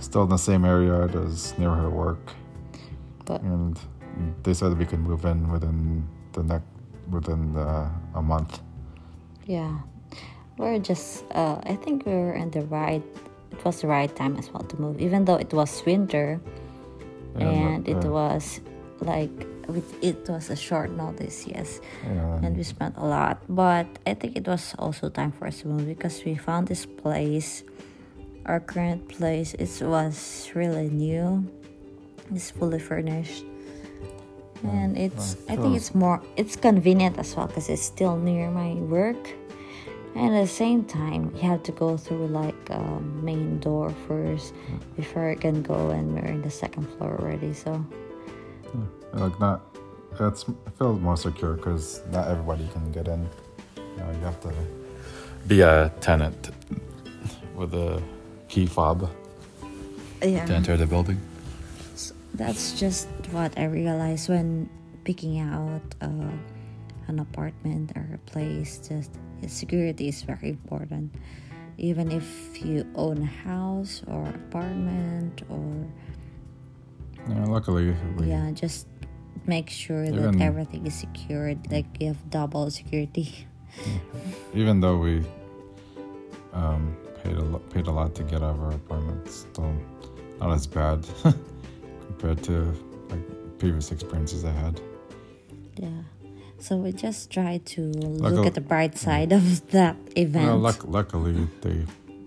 still 0.01 0.23
in 0.25 0.29
the 0.31 0.37
same 0.39 0.65
area 0.65 1.07
that 1.07 1.15
was 1.15 1.57
near 1.59 1.71
her 1.71 1.91
work 1.91 2.33
But 3.27 3.43
and 3.43 3.79
they 4.43 4.55
said 4.55 4.77
we 4.79 4.87
could 4.87 5.01
move 5.01 5.25
in 5.27 5.53
within 5.53 6.09
the 6.33 6.43
next 6.43 6.65
within 7.11 7.53
the, 7.53 7.91
a 8.15 8.23
month. 8.23 8.61
yeah. 9.47 9.79
We're 10.59 10.79
just 10.79 11.25
uh 11.35 11.61
I 11.65 11.77
think 11.77 12.07
we 12.07 12.13
were 12.13 12.35
in 12.35 12.51
the 12.51 12.63
right 12.63 13.03
it 13.53 13.65
was 13.65 13.81
the 13.81 13.89
right 13.89 14.15
time 14.15 14.37
as 14.37 14.51
well 14.53 14.63
to 14.63 14.81
move, 14.81 15.01
even 15.01 15.25
though 15.25 15.37
it 15.37 15.53
was 15.53 15.83
winter 15.85 16.41
and 17.39 17.89
it 17.89 18.05
uh, 18.05 18.11
was 18.11 18.61
like 19.01 19.31
with 19.69 19.87
it 20.03 20.29
was 20.29 20.51
a 20.51 20.57
short 20.57 20.91
notice, 20.91 21.47
yes. 21.47 21.81
yeah, 22.05 22.41
and 22.43 22.57
we 22.57 22.63
spent 22.63 22.97
a 22.97 23.05
lot. 23.05 23.39
But 23.49 23.87
i 24.07 24.15
think 24.15 24.37
it 24.37 24.47
was 24.47 24.75
also 24.79 25.09
time 25.09 25.33
for 25.33 25.47
us 25.47 25.63
to 25.63 25.69
move 25.69 25.87
because 25.87 26.25
we 26.25 26.35
found 26.35 26.69
this 26.69 26.87
place. 26.87 27.63
Our 28.47 28.59
current 28.59 29.07
place 29.09 29.55
it 29.55 29.71
was 29.85 30.51
really 30.55 30.89
new. 30.89 31.47
It's 32.35 32.51
fully 32.51 32.81
furnished. 32.81 33.45
And 34.65 34.99
it's 34.99 35.37
i 35.49 35.57
think 35.57 35.77
it's 35.77 35.95
more 35.95 36.21
it's 36.37 36.57
convenient 36.57 37.17
as 37.19 37.35
well 37.35 37.47
because 37.47 37.69
it's 37.71 37.81
still 37.81 38.17
near 38.17 38.51
my 38.51 38.75
work 38.75 39.17
and 40.21 40.37
at 40.37 40.43
the 40.43 40.47
same 40.47 40.85
time 40.85 41.33
you 41.35 41.41
have 41.41 41.63
to 41.63 41.73
go 41.73 41.97
through 41.97 42.27
like 42.29 42.71
um, 42.71 43.25
main 43.25 43.59
door 43.59 43.93
first 44.07 44.55
before 44.97 45.31
you 45.31 45.37
can 45.37 45.63
go 45.63 45.91
and 45.91 46.15
we're 46.15 46.29
in 46.37 46.43
the 46.43 46.51
second 46.51 46.87
floor 46.95 47.19
already 47.21 47.53
so 47.53 47.85
like 49.13 49.39
not. 49.41 49.63
It's 50.19 50.43
it 50.43 50.73
feels 50.79 51.01
more 51.01 51.17
secure 51.17 51.55
because 51.55 52.03
not 52.11 52.29
everybody 52.29 52.69
can 52.73 52.93
get 52.93 53.09
in. 53.09 53.29
You, 53.77 53.83
know, 53.97 54.11
you 54.11 54.21
have 54.21 54.41
to 54.41 54.53
be 55.47 55.61
a 55.63 55.93
tenant 56.01 56.51
with 57.55 57.75
a 57.75 58.03
key 58.49 58.67
fob 58.67 59.09
yeah 60.23 60.45
to 60.45 60.53
enter 60.55 60.77
the 60.77 60.87
building. 60.87 61.21
that's 62.35 62.79
just 62.79 63.09
what 63.31 63.57
I 63.59 63.65
realized 63.65 64.29
when 64.29 64.69
picking 65.05 65.39
out 65.39 65.83
uh, 66.03 66.31
an 67.09 67.19
apartment 67.19 67.93
or 67.97 68.07
a 68.15 68.19
place. 68.31 68.79
Just 68.87 69.11
security 69.49 70.09
is 70.09 70.23
very 70.23 70.51
important, 70.51 71.15
even 71.79 72.11
if 72.13 72.27
you 72.65 72.87
own 72.95 73.23
a 73.23 73.33
house 73.49 74.03
or 74.07 74.27
apartment 74.29 75.43
or 75.49 75.87
Yeah, 77.29 77.45
luckily, 77.47 77.95
we, 78.17 78.27
yeah, 78.27 78.51
just 78.53 78.87
make 79.47 79.71
sure 79.71 80.05
Even- 80.05 80.37
that 80.39 80.41
everything 80.45 80.87
is 80.87 80.95
secured. 80.95 81.71
Like 81.71 81.87
you 82.01 82.09
have 82.09 82.31
double 82.31 82.71
security. 82.71 83.47
even 84.55 84.81
though 84.81 84.97
we 84.99 85.23
um, 86.53 86.97
paid 87.23 87.37
a 87.37 87.45
lo- 87.45 87.63
paid 87.71 87.87
a 87.87 87.91
lot 87.91 88.15
to 88.17 88.23
get 88.25 88.43
out 88.43 88.57
of 88.57 88.61
our 88.61 88.73
apartment, 88.73 89.29
still 89.31 89.73
not 90.41 90.51
as 90.53 90.67
bad 90.67 91.07
compared 92.07 92.43
to 92.45 92.73
like 93.11 93.59
previous 93.59 93.93
experiences 93.93 94.45
I 94.45 94.53
had. 94.53 94.81
Yeah. 95.77 96.03
So 96.61 96.77
we 96.77 96.93
just 96.93 97.31
try 97.31 97.59
to 97.75 97.81
look 97.83 98.47
at 98.47 98.55
the 98.55 98.61
bright 98.61 98.97
side 98.99 99.33
of 99.33 99.43
that 99.77 99.97
event. 100.17 100.47
Well, 100.47 100.59
luck- 100.59 100.85
luckily, 100.87 101.49
they 101.63 101.85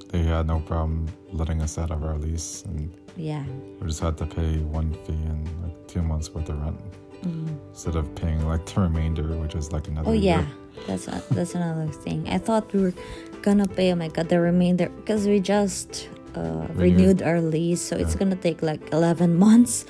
they 0.09 0.23
had 0.23 0.47
no 0.47 0.59
problem 0.59 1.07
letting 1.31 1.61
us 1.61 1.77
out 1.77 1.91
of 1.91 2.03
our 2.03 2.17
lease, 2.17 2.63
and 2.67 2.91
yeah. 3.17 3.43
we 3.79 3.87
just 3.87 3.99
had 3.99 4.17
to 4.17 4.25
pay 4.25 4.57
one 4.57 4.93
fee 5.05 5.13
and 5.13 5.47
like 5.63 5.87
two 5.87 6.01
months 6.01 6.29
worth 6.33 6.49
of 6.49 6.61
rent 6.61 6.79
Mm. 7.23 7.55
instead 7.71 7.95
of 7.95 8.13
paying 8.15 8.45
like 8.45 8.65
the 8.65 8.81
remainder, 8.81 9.23
which 9.39 9.55
is 9.55 9.71
like 9.71 9.87
another. 9.87 10.09
Oh 10.09 10.13
yeah, 10.13 10.39
year. 10.41 10.47
that's 10.87 11.07
a, 11.07 11.23
that's 11.31 11.55
another 11.55 11.87
thing. 12.03 12.27
I 12.27 12.37
thought 12.37 12.73
we 12.73 12.81
were 12.81 12.93
gonna 13.41 13.65
pay. 13.67 13.93
Oh 13.93 13.95
my 13.95 14.09
god, 14.09 14.27
the 14.27 14.41
remainder 14.41 14.89
because 14.89 15.25
we 15.25 15.39
just 15.39 16.09
uh, 16.35 16.67
renewed 16.75 17.21
our 17.21 17.39
lease, 17.39 17.79
so 17.81 17.95
it's 17.95 18.15
gonna 18.15 18.35
take 18.35 18.61
like 18.61 18.81
eleven 18.91 19.37
months. 19.39 19.85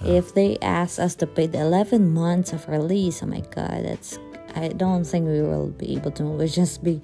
Uh-huh. 0.00 0.12
If 0.12 0.34
they 0.34 0.58
ask 0.62 0.98
us 0.98 1.14
to 1.16 1.26
pay 1.26 1.46
the 1.46 1.60
eleven 1.60 2.12
months 2.12 2.52
of 2.52 2.68
our 2.68 2.78
lease, 2.78 3.22
oh 3.22 3.26
my 3.26 3.40
god, 3.40 3.84
that's 3.84 4.18
I 4.54 4.68
don't 4.68 5.04
think 5.04 5.26
we 5.26 5.42
will 5.42 5.68
be 5.68 5.94
able 5.96 6.10
to. 6.12 6.24
We'll 6.24 6.46
just 6.48 6.82
be 6.84 7.00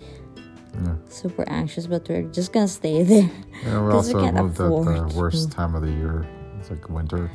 Yeah. 0.74 0.94
super 1.08 1.44
anxious, 1.48 1.86
but 1.86 2.08
we're 2.08 2.22
just 2.30 2.52
gonna 2.52 2.68
stay 2.68 3.02
there. 3.02 3.30
Yeah, 3.64 3.82
we 3.86 3.92
also 3.92 4.20
can't 4.20 4.36
moved 4.36 4.60
at 4.60 4.66
afford 4.66 5.10
the 5.10 5.18
worst 5.18 5.52
time 5.52 5.74
of 5.74 5.82
the 5.82 5.90
year. 5.90 6.26
It's 6.58 6.70
like 6.70 6.88
winter. 6.88 7.30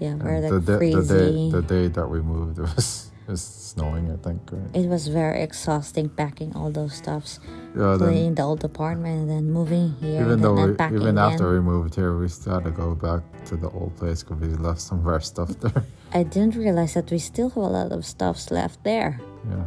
Yeah, 0.00 0.14
we're 0.14 0.40
the, 0.40 0.60
day, 0.60 0.92
the 0.92 1.02
day 1.02 1.50
the 1.50 1.62
day 1.62 1.88
that 1.88 2.08
we 2.08 2.20
moved, 2.20 2.58
it 2.58 2.62
was 2.62 3.03
it 3.26 3.30
was 3.30 3.42
snowing. 3.42 4.10
I 4.12 4.16
think. 4.16 4.40
Right? 4.52 4.76
it 4.84 4.88
was 4.88 5.08
very 5.08 5.42
exhausting 5.42 6.08
packing 6.08 6.54
all 6.54 6.70
those 6.70 6.94
stuffs, 6.94 7.40
Yeah. 7.76 7.96
Cleaning 7.98 8.34
the 8.34 8.42
old 8.42 8.62
apartment, 8.64 9.20
and 9.22 9.30
then 9.30 9.50
moving 9.50 9.92
here, 10.00 10.22
even 10.22 10.40
though 10.40 10.54
then 10.76 10.90
we, 10.92 10.96
even 11.00 11.18
after 11.18 11.52
we 11.54 11.60
moved 11.60 11.94
here, 11.94 12.16
we 12.18 12.28
still 12.28 12.54
had 12.54 12.64
to 12.64 12.70
go 12.70 12.94
back 12.94 13.22
to 13.46 13.56
the 13.56 13.70
old 13.70 13.96
place 13.96 14.22
because 14.22 14.38
we 14.40 14.48
left 14.68 14.80
some 14.80 14.98
of 15.00 15.06
our 15.06 15.20
stuff 15.20 15.48
there. 15.64 15.84
I 16.12 16.22
didn't 16.22 16.54
realize 16.56 16.94
that 16.94 17.10
we 17.10 17.18
still 17.18 17.48
have 17.48 17.56
a 17.56 17.60
lot 17.78 17.90
of 17.92 18.04
stuffs 18.06 18.50
left 18.50 18.84
there. 18.84 19.18
yeah. 19.50 19.64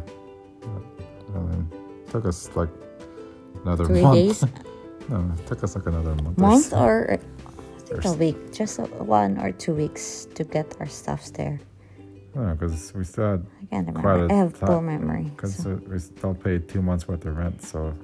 I 1.34 1.38
mean, 1.40 1.68
it 2.06 2.10
took 2.10 2.24
us 2.24 2.48
like 2.56 2.70
another 3.64 3.84
Three 3.84 4.02
month. 4.02 4.14
days, 4.16 4.44
no, 5.08 5.18
it 5.38 5.46
took 5.46 5.62
us 5.62 5.76
like 5.76 5.86
another 5.86 6.14
month. 6.22 6.38
or 6.38 6.40
month, 6.40 6.64
so. 6.66 6.78
or 6.78 7.10
I 7.12 7.16
think 7.16 8.04
a 8.04 8.08
Or 8.08 8.12
s- 8.12 8.16
week, 8.16 8.52
just 8.52 8.78
a, 8.78 8.82
one 9.04 9.38
or 9.38 9.52
two 9.52 9.74
weeks 9.74 10.26
to 10.34 10.44
get 10.44 10.74
our 10.80 10.88
stuffs 10.88 11.30
there. 11.30 11.60
No, 12.34 12.54
because 12.54 12.92
we 12.94 13.04
still 13.04 13.30
had 13.32 13.46
I 13.62 13.66
can't 13.66 13.94
Quite 13.94 14.12
remember. 14.12 14.34
I 14.34 14.36
have 14.38 14.60
poor 14.60 14.80
memory. 14.80 15.24
because 15.34 15.56
so- 15.56 15.80
we 15.88 15.98
still 15.98 16.34
paid 16.34 16.68
two 16.68 16.82
months 16.82 17.08
worth 17.08 17.24
of 17.26 17.36
rent, 17.36 17.62
so 17.62 17.94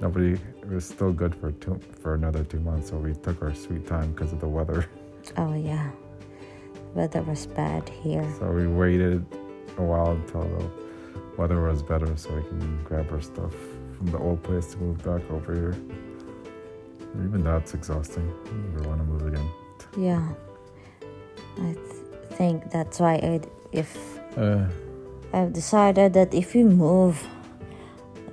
nobody 0.00 0.32
it 0.32 0.68
was 0.68 0.84
still 0.84 1.12
good 1.12 1.34
for 1.34 1.52
two 1.52 1.78
for 2.00 2.14
another 2.14 2.44
two 2.44 2.60
months. 2.60 2.90
So 2.90 2.96
we 2.98 3.14
took 3.14 3.40
our 3.42 3.54
sweet 3.54 3.86
time 3.86 4.12
because 4.12 4.32
of 4.32 4.40
the 4.40 4.48
weather. 4.48 4.86
Oh 5.36 5.54
yeah, 5.54 5.90
weather 6.94 7.22
was 7.22 7.46
bad 7.46 7.88
here. 7.88 8.26
So 8.38 8.50
we 8.50 8.66
waited 8.66 9.24
a 9.78 9.82
while 9.82 10.12
until 10.12 10.42
the 10.42 10.70
weather 11.38 11.60
was 11.62 11.82
better, 11.82 12.16
so 12.16 12.34
we 12.34 12.42
can 12.42 12.82
grab 12.84 13.10
our 13.12 13.20
stuff 13.20 13.54
from 13.96 14.06
the 14.08 14.18
old 14.18 14.42
place 14.42 14.66
to 14.72 14.78
move 14.78 14.98
back 14.98 15.22
over 15.30 15.54
here. 15.54 15.74
Even 17.24 17.44
that's 17.44 17.74
exhausting. 17.74 18.26
We 18.76 18.86
want 18.86 18.98
to 19.00 19.04
move 19.04 19.26
again. 19.26 19.48
Yeah, 19.96 20.28
I 21.58 21.74
think 22.36 22.70
that's 22.70 22.98
why 23.00 23.14
I, 23.22 23.40
if 23.72 23.90
Uh, 24.36 24.66
I've 25.32 25.52
decided 25.52 26.12
that 26.14 26.34
if 26.34 26.54
we 26.54 26.62
move, 26.64 27.22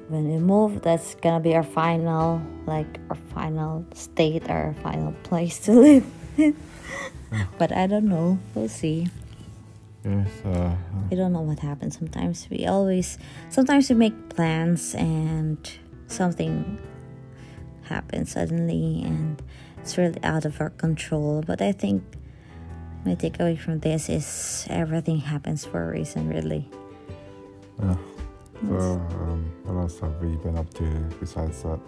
when 0.10 0.28
we 0.28 0.38
move, 0.38 0.82
that's 0.82 1.16
gonna 1.22 1.40
be 1.40 1.56
our 1.56 1.64
final, 1.64 2.42
like 2.66 3.00
our 3.10 3.18
final 3.34 3.86
state, 3.94 4.50
our 4.50 4.74
final 4.84 5.14
place 5.24 5.60
to 5.66 5.72
live. 5.74 6.06
but 7.58 7.72
I 7.72 7.88
don't 7.88 8.10
know. 8.10 8.38
We'll 8.56 8.70
see. 8.70 9.08
yes, 10.04 10.30
uh, 10.46 10.76
We 11.10 11.18
don't 11.18 11.34
know 11.34 11.42
what 11.46 11.60
happens. 11.60 11.98
Sometimes 11.98 12.48
we 12.50 12.66
always, 12.66 13.18
sometimes 13.50 13.90
we 13.90 13.96
make 13.96 14.18
plans 14.30 14.96
and 14.96 15.58
something 16.08 16.80
happens 17.84 18.32
suddenly 18.32 19.04
and 19.06 19.42
it's 19.80 19.98
really 19.98 20.20
out 20.24 20.46
of 20.46 20.60
our 20.62 20.70
control. 20.72 21.44
But 21.46 21.62
I 21.62 21.72
think 21.72 22.04
my 23.06 23.16
takeaway 23.16 23.58
from 23.58 23.80
this 23.80 24.10
is 24.10 24.68
everything 24.70 25.18
happens 25.18 25.66
for 25.66 25.90
a 25.90 25.92
reason, 25.92 26.30
really. 26.30 26.70
yeah. 27.82 27.96
So, 28.68 28.78
um, 29.26 29.52
what 29.64 29.82
else 29.82 30.00
have 30.02 30.16
we 30.22 30.36
been 30.38 30.58
up 30.58 30.72
to 30.76 30.86
besides 31.20 31.64
that? 31.64 31.80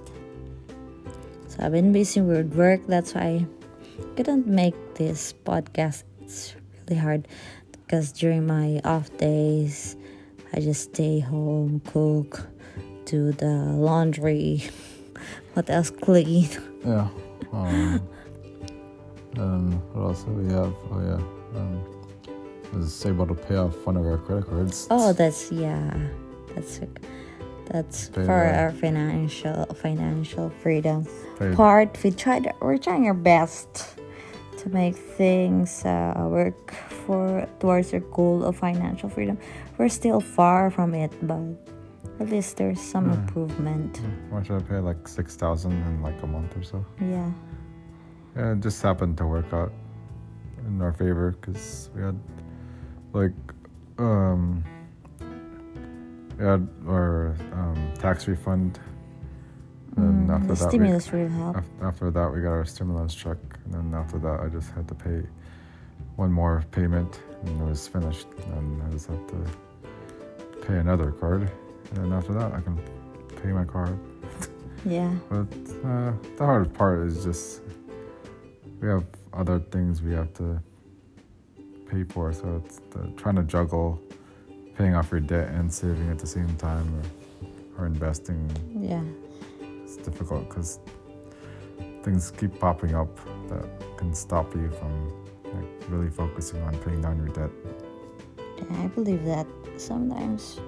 So 1.48 1.58
I've 1.62 1.72
been 1.72 1.92
busy 1.92 2.22
with 2.22 2.56
work. 2.56 2.82
That's 2.88 3.14
why 3.14 3.46
I 3.46 4.06
couldn't 4.16 4.48
make 4.48 4.74
this 4.96 5.34
podcast. 5.46 6.02
It's 6.22 6.56
really 6.82 7.00
hard 7.00 7.28
because 7.72 8.12
during 8.12 8.48
my 8.48 8.82
off 8.84 9.16
days, 9.18 9.96
I 10.52 10.62
just 10.62 10.94
stay 10.94 11.20
home, 11.20 11.82
cook, 11.86 12.48
do 13.06 13.32
the 13.34 13.54
laundry. 13.78 14.64
what 15.54 15.70
else? 15.70 15.92
Clean. 15.92 16.50
Yeah. 16.84 17.08
Um, 17.52 18.02
and 19.38 19.74
what 19.94 20.04
else 20.10 20.24
do 20.24 20.32
we 20.32 20.52
have? 20.54 20.74
Oh 20.92 21.02
yeah. 21.02 21.60
Um, 21.60 21.84
was 22.74 23.06
able 23.06 23.28
to 23.28 23.36
pay 23.36 23.56
off 23.56 23.76
one 23.86 23.98
of 23.98 24.06
our 24.06 24.18
credit 24.18 24.48
cards. 24.50 24.88
Oh, 24.90 25.14
that's 25.14 25.52
yeah. 25.52 25.94
That's 26.56 26.80
That's 27.68 28.10
Pay 28.10 28.26
for 28.26 28.44
the- 28.44 28.58
our 28.60 28.72
financial 28.72 29.66
financial 29.76 30.50
freedom 30.62 31.06
Pay- 31.40 31.56
part. 31.56 31.98
We 32.04 32.12
tried. 32.12 32.52
We're 32.62 32.78
trying 32.78 33.06
our 33.08 33.14
best 33.14 33.96
to 34.58 34.70
make 34.70 34.96
things 34.96 35.86
uh, 35.86 36.14
work 36.30 36.72
for 37.06 37.48
towards 37.60 37.94
our 37.94 38.00
goal 38.00 38.44
of 38.44 38.58
financial 38.58 39.10
freedom. 39.10 39.38
We're 39.78 39.90
still 39.90 40.20
far 40.20 40.70
from 40.72 40.94
it, 40.94 41.12
but 41.22 41.40
at 42.20 42.30
least 42.30 42.58
there's 42.58 42.82
some 42.82 43.06
Hmm. 43.06 43.20
improvement. 43.22 44.02
Why 44.30 44.44
should 44.44 44.58
I 44.62 44.64
pay 44.66 44.80
like 44.80 45.08
six 45.08 45.36
thousand 45.36 45.72
in 45.74 46.02
like 46.02 46.22
a 46.24 46.28
month 46.28 46.56
or 46.58 46.64
so? 46.64 46.84
Yeah. 47.00 47.30
Yeah, 48.36 48.54
it 48.54 48.62
just 48.62 48.82
happened 48.82 49.18
to 49.18 49.28
work 49.28 49.52
out 49.54 49.72
in 50.68 50.82
our 50.82 50.94
favor 50.94 51.32
because 51.40 51.90
we 51.96 52.02
had 52.02 52.20
like 53.14 53.32
um 54.00 54.64
we 56.40 56.44
had 56.46 56.68
our 56.88 57.36
um, 57.54 57.94
tax 58.00 58.28
refund. 58.28 58.80
And 59.96 60.28
Mm, 60.28 60.34
after 60.34 60.48
the 60.48 60.54
that 60.56 60.64
we, 60.66 60.70
stimulus 60.70 61.08
help. 61.08 61.58
af- 61.58 61.70
after 61.84 62.10
that 62.10 62.34
we 62.34 62.42
got 62.42 62.50
our 62.54 62.66
stimulus 62.66 63.14
check. 63.14 63.38
And 63.66 63.74
then 63.76 63.94
after 63.94 64.18
that 64.20 64.40
I 64.40 64.48
just 64.48 64.72
had 64.72 64.88
to 64.88 64.96
pay 64.96 65.22
one 66.16 66.32
more 66.32 66.64
payment 66.72 67.22
and 67.44 67.62
it 67.62 67.64
was 67.64 67.88
finished. 67.88 68.26
And 68.56 68.82
I 68.82 68.90
just 68.90 69.08
have 69.10 69.28
to 69.28 70.66
pay 70.66 70.78
another 70.80 71.12
card. 71.12 71.42
And 71.92 71.98
then 72.06 72.14
after 72.14 72.34
that 72.34 72.52
I 72.54 72.62
can 72.62 72.80
pay 73.44 73.52
my 73.52 73.66
card. 73.66 73.96
Yeah. 74.86 75.14
but 75.30 75.48
uh, 75.86 76.12
the 76.38 76.46
hardest 76.46 76.74
part 76.74 77.06
is 77.08 77.24
just 77.24 77.62
we 78.84 78.90
have 78.90 79.06
other 79.32 79.60
things 79.60 80.02
we 80.02 80.12
have 80.12 80.34
to 80.34 80.62
pay 81.90 82.04
for, 82.04 82.34
so 82.34 82.62
it's 82.64 82.82
the, 82.92 83.08
trying 83.16 83.36
to 83.36 83.44
juggle 83.44 84.00
paying 84.78 84.94
off 84.94 85.10
your 85.10 85.22
debt 85.22 85.50
and 85.50 85.74
saving 85.74 86.10
at 86.10 86.20
the 86.20 86.28
same 86.28 86.54
time, 86.58 86.86
or, 87.78 87.84
or 87.84 87.86
investing. 87.86 88.52
Yeah. 88.76 89.02
It's 89.84 89.96
difficult 89.98 90.50
because 90.50 90.80
things 92.04 92.32
keep 92.32 92.60
popping 92.60 92.94
up 92.94 93.16
that 93.48 93.66
can 93.98 94.14
stop 94.14 94.54
you 94.54 94.70
from 94.72 95.14
like 95.46 95.90
really 95.90 96.10
focusing 96.10 96.62
on 96.64 96.78
paying 96.80 97.02
down 97.02 97.18
your 97.18 97.30
debt. 97.30 97.52
I 98.80 98.88
believe 98.88 99.24
that 99.24 99.48
sometimes 99.78 100.60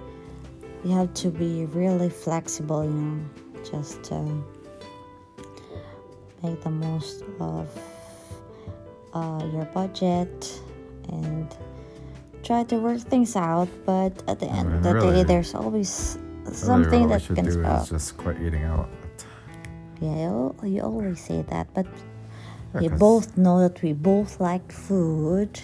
you 0.86 0.92
have 0.92 1.14
to 1.16 1.30
be 1.30 1.66
really 1.66 2.10
flexible, 2.10 2.86
you 2.86 2.92
know, 2.92 3.26
just 3.70 4.04
to 4.04 4.22
make 6.44 6.62
the 6.62 6.70
most 6.70 7.24
of 7.40 7.68
uh, 9.16 9.42
your 9.54 9.66
budget 9.74 10.62
and 11.10 11.48
try 12.44 12.64
to 12.66 12.76
work 12.78 13.00
things 13.00 13.36
out. 13.36 13.70
But 13.86 14.14
at 14.28 14.40
the 14.40 14.48
end 14.48 14.74
of 14.76 14.84
the 14.84 14.94
really- 14.94 15.14
day, 15.16 15.24
there's 15.24 15.56
always 15.56 16.18
something 16.52 17.04
we 17.04 17.10
that 17.10 17.26
can 17.26 17.46
do 17.46 17.52
stop. 17.52 17.84
is 17.84 17.90
just 17.90 18.18
quit 18.18 18.38
eating 18.42 18.64
out. 18.64 18.90
Yeah, 20.02 20.16
you, 20.30 20.56
you 20.64 20.82
always 20.82 21.20
say 21.22 21.42
that, 21.50 21.68
but 21.74 21.88
Yeah, 22.76 22.82
we 22.82 22.88
both 22.90 23.38
know 23.38 23.60
that 23.66 23.82
we 23.82 23.94
both 23.94 24.40
like 24.42 24.70
food. 24.72 25.60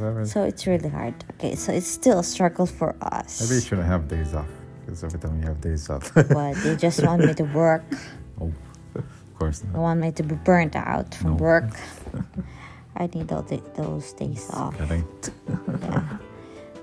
I 0.00 0.04
mean, 0.10 0.24
so 0.24 0.44
it's 0.44 0.66
really 0.66 0.88
hard. 0.88 1.14
Okay, 1.32 1.54
so 1.56 1.72
it's 1.72 1.88
still 1.88 2.20
a 2.20 2.24
struggle 2.24 2.64
for 2.66 2.94
us. 3.02 3.40
maybe 3.42 3.56
you 3.56 3.60
shouldn't 3.60 3.88
have 3.88 4.06
days 4.08 4.32
off 4.34 4.48
because 4.80 5.02
every 5.04 5.18
time 5.18 5.34
you 5.40 5.46
have 5.48 5.60
days 5.60 5.90
off, 5.90 6.14
What 6.30 6.54
they 6.62 6.76
just 6.76 7.04
want 7.04 7.24
me 7.26 7.34
to 7.34 7.44
work. 7.52 7.82
oh, 8.40 8.52
of 8.94 9.04
course 9.38 9.58
They 9.58 9.68
not. 9.74 9.82
want 9.82 10.00
me 10.00 10.12
to 10.12 10.22
be 10.22 10.36
burnt 10.36 10.76
out 10.76 11.12
from 11.14 11.30
No. 11.36 11.42
work. 11.42 11.70
I 12.96 13.06
need 13.06 13.28
those, 13.28 13.60
those 13.76 14.12
days 14.12 14.50
off. 14.52 14.74
Yeah. 14.80 16.18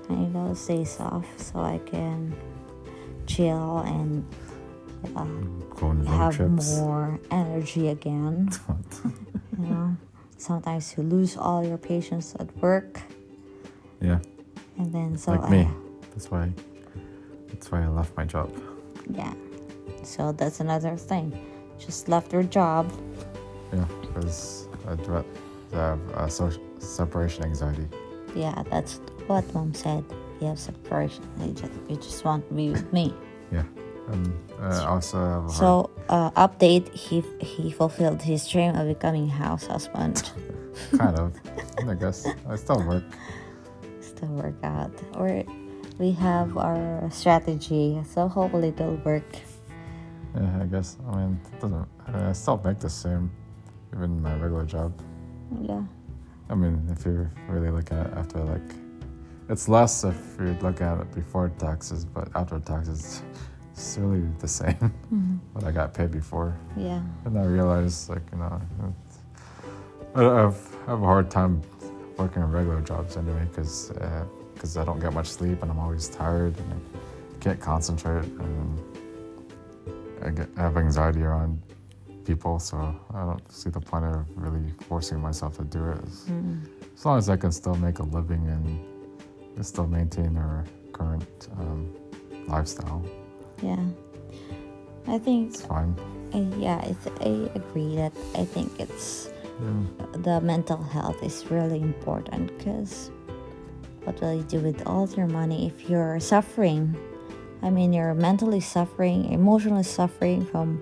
I 0.08 0.14
need 0.14 0.32
those 0.34 0.66
days 0.66 0.98
off 0.98 1.26
so 1.36 1.60
I 1.60 1.78
can 1.86 2.34
chill 3.26 3.78
and 3.86 4.24
uh, 5.14 5.24
have 6.10 6.34
trips. 6.34 6.78
more 6.78 7.18
energy 7.30 7.88
again. 7.88 8.50
You 9.60 9.66
know, 9.66 9.96
sometimes 10.38 10.94
you 10.96 11.02
lose 11.02 11.36
all 11.36 11.62
your 11.62 11.76
patience 11.76 12.34
at 12.40 12.48
work, 12.62 12.98
yeah, 14.00 14.20
and 14.78 14.90
then 14.90 15.18
so 15.18 15.32
like 15.32 15.42
I, 15.42 15.50
me. 15.50 15.68
That's 16.12 16.30
why. 16.30 16.50
That's 17.48 17.70
why 17.70 17.82
I 17.82 17.88
left 17.88 18.16
my 18.16 18.24
job. 18.24 18.50
yeah. 19.12 19.34
So 20.02 20.32
that's 20.32 20.60
another 20.60 20.96
thing. 20.96 21.44
Just 21.78 22.08
left 22.08 22.32
your 22.32 22.42
job. 22.42 22.90
Yeah, 23.70 23.84
because 24.00 24.66
I 24.88 24.94
dread 24.94 25.26
I 25.72 25.76
have 25.76 26.00
uh, 26.14 26.28
social 26.28 26.62
separation 26.78 27.44
anxiety. 27.44 27.86
Yeah, 28.34 28.62
that's 28.70 29.00
what 29.26 29.44
mom 29.54 29.74
said. 29.74 30.04
You 30.40 30.48
have 30.48 30.58
separation. 30.58 31.24
You 31.40 31.52
just, 31.52 31.72
you 31.88 31.96
just 31.96 32.24
want 32.24 32.48
to 32.48 32.54
be 32.54 32.70
with 32.70 32.92
me. 32.92 33.14
Yeah, 33.52 33.64
and 34.12 34.32
uh, 34.62 34.86
also 34.86 35.44
So, 35.50 35.90
uh, 36.08 36.30
update: 36.38 36.86
he 36.94 37.24
he 37.40 37.72
fulfilled 37.72 38.22
his 38.22 38.46
dream 38.46 38.76
of 38.76 38.86
becoming 38.86 39.26
house 39.26 39.66
husband. 39.66 40.30
kind 40.96 41.18
of. 41.18 41.34
I 41.88 41.94
guess 41.94 42.28
I 42.48 42.54
still 42.54 42.78
work. 42.86 43.02
Still 44.00 44.28
work 44.28 44.54
out, 44.62 44.94
or 45.18 45.42
we 45.98 46.12
have 46.12 46.56
our 46.56 47.10
strategy. 47.10 47.98
So 48.06 48.28
hopefully 48.28 48.68
it'll 48.68 49.02
work. 49.02 49.26
Yeah, 50.36 50.62
I 50.62 50.66
guess. 50.66 50.96
I 51.10 51.16
mean, 51.16 51.40
it 51.52 51.60
doesn't. 51.60 51.88
I 52.06 52.32
still 52.32 52.62
make 52.64 52.78
the 52.78 52.90
same, 52.90 53.30
even 53.92 54.22
my 54.22 54.34
regular 54.38 54.64
job. 54.64 54.94
Yeah, 55.62 55.82
I 56.48 56.54
mean, 56.54 56.86
if 56.90 57.04
you're 57.04 57.30
really 57.48 57.70
looking 57.70 57.98
at 57.98 58.06
it 58.06 58.12
after 58.14 58.38
like, 58.44 58.70
it's 59.48 59.68
less 59.68 60.04
if 60.04 60.36
you're 60.38 60.54
looking 60.60 60.86
at 60.86 60.98
it 61.00 61.12
before 61.14 61.48
taxes, 61.58 62.04
but 62.04 62.28
after 62.34 62.58
taxes, 62.60 63.22
it's 63.72 63.98
really 63.98 64.22
the 64.38 64.48
same. 64.48 64.76
Mhm. 65.12 65.38
what 65.52 65.64
I 65.64 65.72
got 65.72 65.92
paid 65.92 66.10
before. 66.12 66.54
yeah, 66.76 67.02
And 67.24 67.36
I 67.38 67.44
realized, 67.44 68.08
like, 68.08 68.22
you 68.32 68.38
know, 68.38 68.60
I 70.14 70.22
have, 70.22 70.58
I 70.86 70.90
have 70.90 71.02
a 71.02 71.04
hard 71.06 71.30
time 71.30 71.62
working 72.16 72.42
in 72.42 72.50
regular 72.52 72.80
jobs 72.80 73.16
anyway 73.16 73.44
because 73.50 73.92
because 74.54 74.76
I 74.76 74.84
don't 74.84 75.00
get 75.00 75.12
much 75.14 75.26
sleep 75.28 75.62
and 75.62 75.70
I'm 75.70 75.78
always 75.78 76.08
tired 76.08 76.54
and 76.58 76.72
I 76.74 77.38
can't 77.40 77.60
concentrate 77.60 78.24
and 78.24 78.78
I 80.22 80.30
get 80.30 80.48
I 80.58 80.60
have 80.62 80.76
anxiety 80.76 81.22
around 81.22 81.62
people, 82.30 82.58
so 82.60 82.76
I 83.12 83.20
don't 83.28 83.46
see 83.60 83.70
the 83.70 83.80
point 83.80 84.04
of 84.04 84.16
really 84.36 84.64
forcing 84.88 85.18
myself 85.28 85.56
to 85.58 85.64
do 85.76 85.82
it. 85.92 85.98
As, 86.06 86.14
Mm. 86.30 86.60
as 86.96 87.02
long 87.06 87.18
as 87.22 87.28
I 87.34 87.36
can 87.42 87.52
still 87.60 87.74
make 87.86 87.98
a 87.98 88.06
living 88.18 88.42
and 88.54 88.64
still 89.66 89.86
maintain 89.98 90.36
our 90.44 90.64
current 90.92 91.48
um, 91.60 91.80
lifestyle, 92.54 93.02
yeah. 93.62 93.84
I 95.14 95.18
think, 95.18 95.40
it's 95.50 95.62
fine. 95.74 95.90
yeah, 96.66 96.78
I, 96.88 96.90
I 97.30 97.32
agree 97.62 97.92
that 98.02 98.12
I 98.42 98.44
think 98.54 98.68
it's 98.84 99.06
the 100.26 100.40
mental 100.40 100.82
health 100.96 101.20
is 101.22 101.36
really 101.50 101.80
important 101.92 102.44
because 102.56 103.10
what 104.04 104.16
will 104.20 104.34
you 104.40 104.46
do 104.54 104.58
with 104.68 104.78
all 104.86 105.06
your 105.18 105.26
money 105.40 105.66
if 105.70 105.76
you're 105.90 106.18
suffering? 106.20 106.82
I 107.62 107.68
mean, 107.76 107.92
you're 107.92 108.14
mentally 108.14 108.60
suffering, 108.60 109.20
emotionally 109.40 109.82
suffering 109.98 110.46
from 110.52 110.80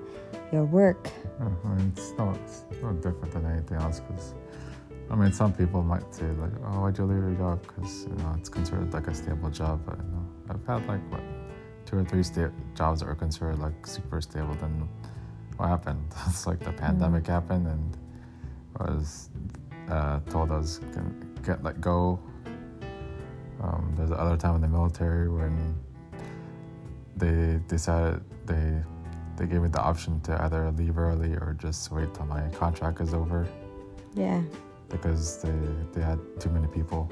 your 0.53 0.65
work. 0.65 1.11
Mean, 1.41 1.93
it's 1.97 2.13
not 2.19 2.37
it's 2.37 2.65
no 2.83 2.93
different 2.95 3.33
than 3.33 3.47
anything 3.47 3.77
else. 3.79 4.01
Because, 4.01 4.35
I 5.11 5.15
mean, 5.15 5.33
some 5.33 5.53
people 5.53 5.83
might 5.83 6.13
say 6.13 6.27
like, 6.33 6.51
"Oh, 6.65 6.81
why'd 6.81 6.99
you 6.99 7.05
leave 7.05 7.23
your 7.23 7.35
job?" 7.35 7.63
Because 7.63 8.05
you 8.05 8.17
know 8.17 8.35
it's 8.37 8.49
considered 8.49 8.93
like 8.93 9.07
a 9.07 9.15
stable 9.15 9.51
job. 9.51 9.81
But 9.87 9.99
you 9.99 10.11
know, 10.11 10.27
I've 10.51 10.67
had 10.67 10.89
like 10.89 11.01
what 11.13 11.23
two 11.87 11.99
or 11.99 12.05
three 12.05 12.23
sta- 12.23 12.51
jobs 12.75 13.01
that 13.01 13.09
are 13.09 13.15
considered 13.15 13.59
like 13.61 13.87
super 13.87 14.21
stable. 14.21 14.55
Then 14.55 14.89
what 15.57 15.69
happened? 15.69 16.03
It's 16.27 16.47
like 16.47 16.59
the 16.59 16.73
pandemic 16.73 17.27
happened, 17.27 17.69
and 17.69 17.97
I 18.77 18.91
was 18.91 19.31
uh, 19.89 20.19
told 20.31 20.51
I 20.51 20.59
was 20.59 20.79
gonna 20.79 21.15
get 21.45 21.63
let 21.63 21.81
go. 21.81 22.19
Um, 23.63 23.95
there's 23.97 24.11
another 24.11 24.37
time 24.37 24.57
in 24.57 24.61
the 24.61 24.69
military 24.69 25.29
when 25.29 25.75
they 27.17 27.61
decided 27.67 28.23
they 28.47 28.83
they 29.39 29.47
gave 29.47 29.63
me 29.63 29.69
the 29.69 29.81
option 29.81 30.21
to 30.23 30.43
either 30.43 30.71
leave 30.73 30.99
early 30.99 31.33
or 31.35 31.57
just 31.61 31.93
wait 31.93 32.13
till 32.13 32.27
my 32.27 32.43
contract 32.51 33.01
is 33.01 33.15
over 33.15 33.47
Yeah. 34.15 34.43
because 34.91 35.41
they 35.43 35.55
they 35.93 36.03
had 36.03 36.19
too 36.41 36.51
many 36.51 36.67
people. 36.67 37.11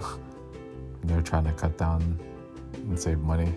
They're 1.04 1.22
trying 1.22 1.44
to 1.44 1.52
cut 1.52 1.78
down 1.78 2.18
and 2.74 2.98
save 2.98 3.18
money. 3.20 3.54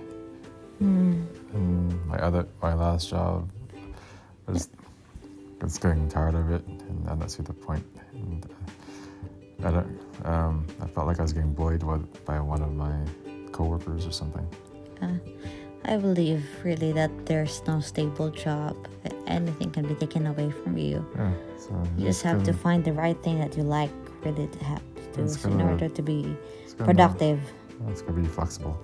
Mm. 0.82 1.26
And 1.54 2.06
my 2.06 2.20
other 2.20 2.46
my 2.62 2.76
last 2.76 3.10
job 3.10 3.50
I 4.48 4.52
was 4.52 4.70
was 5.60 5.80
getting 5.80 6.08
tired 6.08 6.36
of 6.36 6.52
it 6.52 6.64
and 6.68 7.10
I 7.10 7.16
don't 7.16 7.30
see 7.30 7.42
the 7.42 7.54
point. 7.54 7.86
And 8.14 8.46
uh, 8.46 9.68
I 9.68 9.72
don't 9.72 10.00
um, 10.26 10.68
I 10.84 10.86
felt 10.86 11.08
like 11.08 11.18
I 11.18 11.24
was 11.24 11.34
getting 11.34 11.54
bullied 11.54 11.84
by 12.26 12.40
one 12.40 12.62
of 12.62 12.72
my 12.74 12.96
coworkers 13.52 14.06
or 14.06 14.12
something. 14.12 14.46
Uh, 15.02 15.18
I 15.88 15.96
believe 15.98 16.44
really 16.64 16.92
that 16.94 17.12
there's 17.26 17.62
no 17.68 17.80
stable 17.80 18.30
job. 18.30 18.76
Anything 19.26 19.72
can 19.72 19.88
be 19.88 19.96
taken 19.96 20.28
away 20.28 20.52
from 20.52 20.78
you. 20.78 21.06
Yeah, 21.16 21.32
so 21.58 21.72
You 21.98 22.06
just 22.08 22.24
have 22.24 22.40
to 22.44 22.52
gonna- 22.52 22.58
find 22.64 22.84
the 22.84 22.94
right 22.94 23.22
thing 23.24 23.40
that 23.40 23.56
you 23.58 23.64
like 23.64 23.92
really 24.24 24.48
to 24.48 24.64
have 24.66 24.82
to 24.96 25.02
do 25.14 25.24
It's 25.24 25.44
in 25.46 25.58
gonna- 25.58 25.72
order 25.72 25.88
to 25.90 26.02
be 26.02 26.36
it's 26.64 26.74
gonna- 26.74 26.86
productive. 26.86 27.40
It's 27.88 28.02
gonna 28.02 28.22
be 28.22 28.28
flexible. 28.28 28.76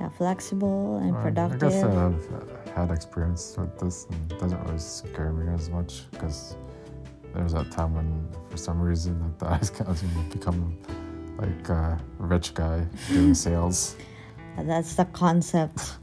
yeah, 0.00 0.08
flexible 0.10 0.98
and 0.98 1.14
productive. 1.16 1.62
I 1.62 1.70
guess 1.70 1.84
uh, 1.84 2.10
I've 2.66 2.74
had 2.74 2.90
experience 2.90 3.56
with 3.56 3.78
this 3.78 4.06
and 4.10 4.32
it 4.32 4.38
doesn't 4.40 4.60
really 4.64 4.78
scare 4.78 5.32
me 5.32 5.52
as 5.54 5.70
much 5.70 6.10
because 6.10 6.56
there 7.32 7.42
was 7.42 7.52
that 7.54 7.70
time 7.70 7.94
when, 7.94 8.28
for 8.50 8.56
some 8.58 8.80
reason, 8.80 9.14
I 9.22 9.28
thought 9.38 9.52
I 9.52 9.58
was 9.90 10.00
to 10.00 10.06
become 10.36 10.76
like 11.38 11.68
a 11.68 11.98
rich 12.18 12.52
guy 12.54 12.84
doing 13.08 13.34
sales. 13.46 13.96
That's 14.58 14.94
the 14.94 15.04
concept. 15.06 15.96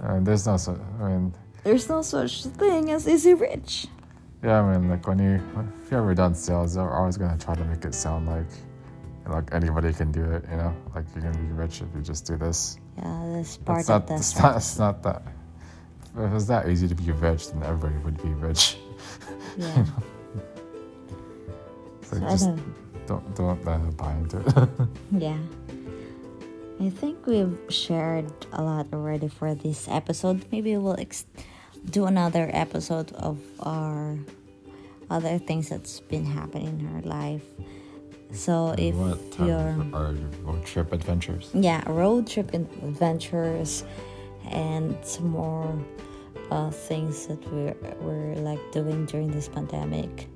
And 0.00 0.26
there's 0.26 0.46
no, 0.46 0.56
so, 0.56 0.78
I 1.00 1.08
mean, 1.08 1.34
There's 1.64 1.88
no 1.88 2.02
such 2.02 2.44
thing 2.44 2.90
as 2.90 3.08
easy 3.08 3.34
rich. 3.34 3.86
yeah, 4.42 4.60
I 4.62 4.76
mean, 4.78 4.88
like 4.90 5.06
when 5.06 5.18
you, 5.18 5.40
if 5.84 5.90
you 5.90 5.96
ever 5.98 6.14
done 6.14 6.34
sales, 6.34 6.74
they're 6.74 6.90
always 6.92 7.16
going 7.16 7.36
to 7.36 7.44
try 7.44 7.54
to 7.54 7.64
make 7.64 7.84
it 7.84 7.94
sound 7.94 8.26
like, 8.26 8.46
like 9.28 9.52
anybody 9.54 9.92
can 9.92 10.10
do 10.12 10.24
it, 10.24 10.44
you 10.50 10.56
know? 10.56 10.74
Like 10.94 11.04
you're 11.14 11.30
to 11.32 11.38
be 11.38 11.52
rich 11.52 11.80
if 11.80 11.88
you 11.94 12.02
just 12.02 12.26
do 12.26 12.36
this. 12.36 12.76
Yeah, 12.98 13.32
that's 13.34 13.56
part 13.56 13.80
It's 13.80 13.90
of 13.90 14.02
not, 14.02 14.06
the 14.08 14.14
it's 14.16 14.38
not, 14.38 14.56
it's 14.56 14.78
not 14.78 15.02
that. 15.04 15.22
If 16.14 16.18
it 16.20 16.30
was 16.34 16.46
that 16.48 16.68
easy 16.68 16.88
to 16.88 16.94
be 16.94 17.10
rich, 17.12 17.50
then 17.50 17.62
everybody 17.62 17.96
would 18.04 18.22
be 18.22 18.30
rich. 18.34 18.76
Yeah. 19.58 19.84
So 22.02 22.16
So 22.18 22.26
I 22.26 22.30
just 22.30 22.46
don't- 22.46 23.34
don't 23.34 23.34
don't 23.64 23.68
uh, 23.68 23.90
buy 23.96 24.12
into 24.14 24.38
it. 24.40 24.68
Yeah. 25.18 25.36
I 26.82 26.90
think 26.90 27.26
we've 27.26 27.56
shared 27.68 28.32
a 28.52 28.60
lot 28.60 28.88
already 28.92 29.28
for 29.28 29.54
this 29.54 29.86
episode. 29.88 30.44
Maybe 30.50 30.76
we'll 30.76 30.98
ex- 30.98 31.26
do 31.88 32.06
another 32.06 32.50
episode 32.52 33.12
of 33.12 33.38
our 33.60 34.18
other 35.08 35.38
things 35.38 35.68
that's 35.68 36.00
been 36.00 36.26
happening 36.26 36.80
in 36.80 36.94
our 36.96 37.02
life. 37.02 37.44
So 38.32 38.74
if 38.76 38.96
what 38.96 39.20
you're 39.38 39.76
our 39.92 40.12
road 40.42 40.64
trip 40.64 40.92
adventures? 40.92 41.50
yeah 41.54 41.88
road 41.88 42.26
trip 42.26 42.52
adventures 42.52 43.84
and 44.50 44.96
some 45.04 45.28
more 45.28 45.78
uh, 46.50 46.70
things 46.70 47.28
that 47.28 47.46
we're, 47.52 47.76
we're 48.00 48.34
like 48.36 48.72
doing 48.72 49.06
during 49.06 49.30
this 49.30 49.48
pandemic 49.48 50.26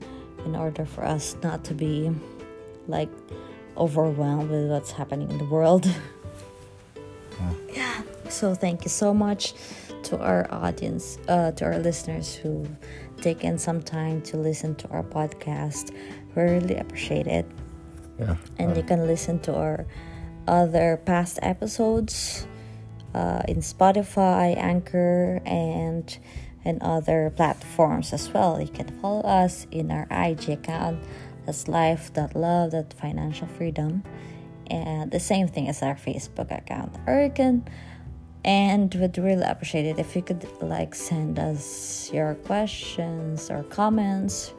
in 0.45 0.55
order 0.55 0.85
for 0.85 1.05
us 1.05 1.37
not 1.43 1.65
to 1.65 1.75
be 1.75 2.13
like 2.87 3.11
overwhelmed 3.77 4.51
with 4.51 4.71
what's 4.71 4.93
happening 4.93 5.29
in 5.31 5.39
the 5.39 5.45
world 5.47 5.91
yeah 7.73 8.03
so 8.29 8.55
thank 8.55 8.85
you 8.85 8.91
so 8.91 9.13
much 9.15 9.55
to 10.03 10.19
our 10.19 10.47
audience 10.53 11.19
uh, 11.29 11.51
to 11.53 11.65
our 11.65 11.79
listeners 11.79 12.35
who've 12.35 12.69
taken 13.21 13.59
some 13.59 13.81
time 13.83 14.21
to 14.23 14.37
listen 14.37 14.75
to 14.77 14.89
our 14.89 15.03
podcast 15.03 15.91
we 16.35 16.43
really 16.43 16.77
appreciate 16.77 17.27
it 17.27 17.47
Yeah. 18.19 18.37
and 18.59 18.77
you 18.77 18.83
can 18.83 19.07
listen 19.07 19.39
to 19.41 19.55
our 19.55 19.87
other 20.49 20.97
past 21.05 21.39
episodes 21.43 22.47
uh, 23.15 23.43
in 23.49 23.59
Spotify, 23.65 24.55
Anchor, 24.57 25.41
and 25.47 26.07
and 26.65 26.83
other 26.83 27.31
platforms 27.35 28.13
as 28.13 28.29
well. 28.29 28.61
You 28.61 28.69
can 28.69 28.89
follow 29.01 29.23
us 29.23 29.67
in 29.71 29.91
our 29.91 30.07
IG 30.11 30.51
account. 30.51 30.99
That's 31.47 31.67
life.love.financial 31.69 33.47
freedom, 33.49 34.03
and 34.71 35.11
the 35.11 35.21
same 35.21 35.49
thing 35.49 35.69
as 35.69 35.83
our 35.83 35.95
Facebook 35.95 36.57
account. 36.57 36.95
Or 37.07 37.23
you 37.23 37.31
can, 37.31 37.65
and 38.45 38.95
would 38.95 39.19
really 39.19 39.45
appreciate 39.45 39.87
it 39.87 39.99
if 39.99 40.15
you 40.15 40.23
could 40.23 40.47
like 40.63 40.95
send 40.95 41.39
us 41.39 42.11
your 42.13 42.35
questions 42.35 43.51
or 43.51 43.63
comments 43.65 44.53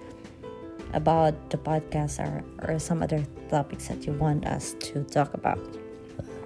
about 0.93 1.49
the 1.49 1.57
podcast 1.57 2.19
or, 2.19 2.43
or 2.67 2.79
some 2.79 3.03
other 3.03 3.25
topics 3.49 3.87
that 3.87 4.05
you 4.05 4.13
want 4.13 4.45
us 4.45 4.75
to 4.79 5.03
talk 5.03 5.33
about. 5.33 5.59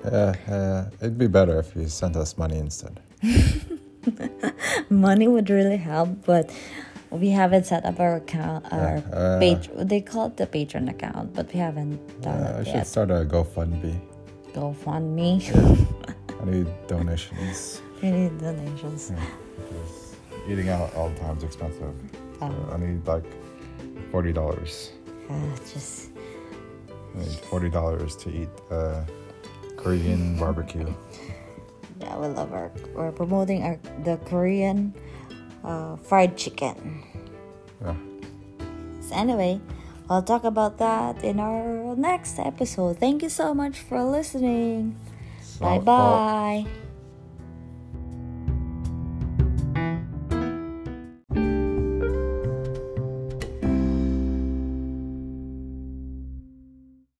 yeah, 0.05 0.33
uh, 0.47 0.89
it'd 0.99 1.17
be 1.17 1.27
better 1.27 1.59
if 1.59 1.75
you 1.75 1.87
sent 1.87 2.15
us 2.15 2.37
money 2.37 2.57
instead. 2.57 2.99
Money 4.89 5.27
would 5.27 5.49
really 5.49 5.77
help, 5.77 6.25
but 6.25 6.49
we 7.11 7.29
haven't 7.29 7.65
set 7.65 7.85
up 7.85 7.99
our 7.99 8.15
account, 8.15 8.65
our 8.71 9.03
Yeah, 9.03 9.15
uh, 9.15 9.39
page. 9.39 9.69
They 9.75 10.01
call 10.01 10.27
it 10.27 10.37
the 10.37 10.47
Patreon 10.47 10.89
account, 10.89 11.33
but 11.33 11.51
we 11.53 11.59
haven't 11.59 11.99
done 12.21 12.39
Uh, 12.41 12.57
I 12.59 12.63
should 12.63 12.75
yet. 12.75 12.87
start 12.87 13.11
a 13.11 13.25
GoFundMe. 13.25 13.99
GoFundMe. 14.53 15.43
I 16.41 16.45
need 16.49 16.67
donations. 16.87 17.81
we 18.01 18.11
need 18.11 18.37
donations. 18.39 19.11
Yeah, 19.11 19.25
because 19.57 20.15
eating 20.47 20.69
out 20.69 20.93
all 20.95 21.09
the 21.09 21.19
time 21.19 21.37
is 21.37 21.43
expensive. 21.43 21.93
So 22.39 22.45
Um, 22.45 22.55
I 22.73 22.77
need 22.77 23.05
like 23.05 23.25
forty 24.11 24.33
dollars. 24.33 24.91
uh, 25.29 25.33
just 25.71 26.09
I 27.15 27.19
need 27.19 27.39
forty 27.51 27.69
dollars 27.69 28.15
to 28.23 28.29
eat 28.31 28.49
uh, 28.71 29.03
Korean 29.77 30.37
barbecue. 30.39 30.87
yeah, 31.99 32.17
we 32.17 32.27
love 32.27 32.51
our. 32.53 32.71
We're 32.95 33.11
promoting 33.11 33.63
our 33.63 33.77
the 34.03 34.17
Korean 34.25 34.93
uh, 35.63 35.95
fried 35.97 36.37
chicken. 36.37 37.03
Yeah. 37.81 37.95
So 39.01 39.15
anyway, 39.15 39.59
I'll 40.09 40.23
talk 40.23 40.43
about 40.43 40.77
that 40.79 41.23
in 41.23 41.39
our 41.39 41.95
next 41.95 42.39
episode. 42.39 42.97
Thank 42.97 43.23
you 43.23 43.29
so 43.29 43.53
much 43.53 43.79
for 43.79 44.03
listening. 44.03 44.97
So, 45.41 45.65
bye 45.65 45.79
bye. 45.79 46.90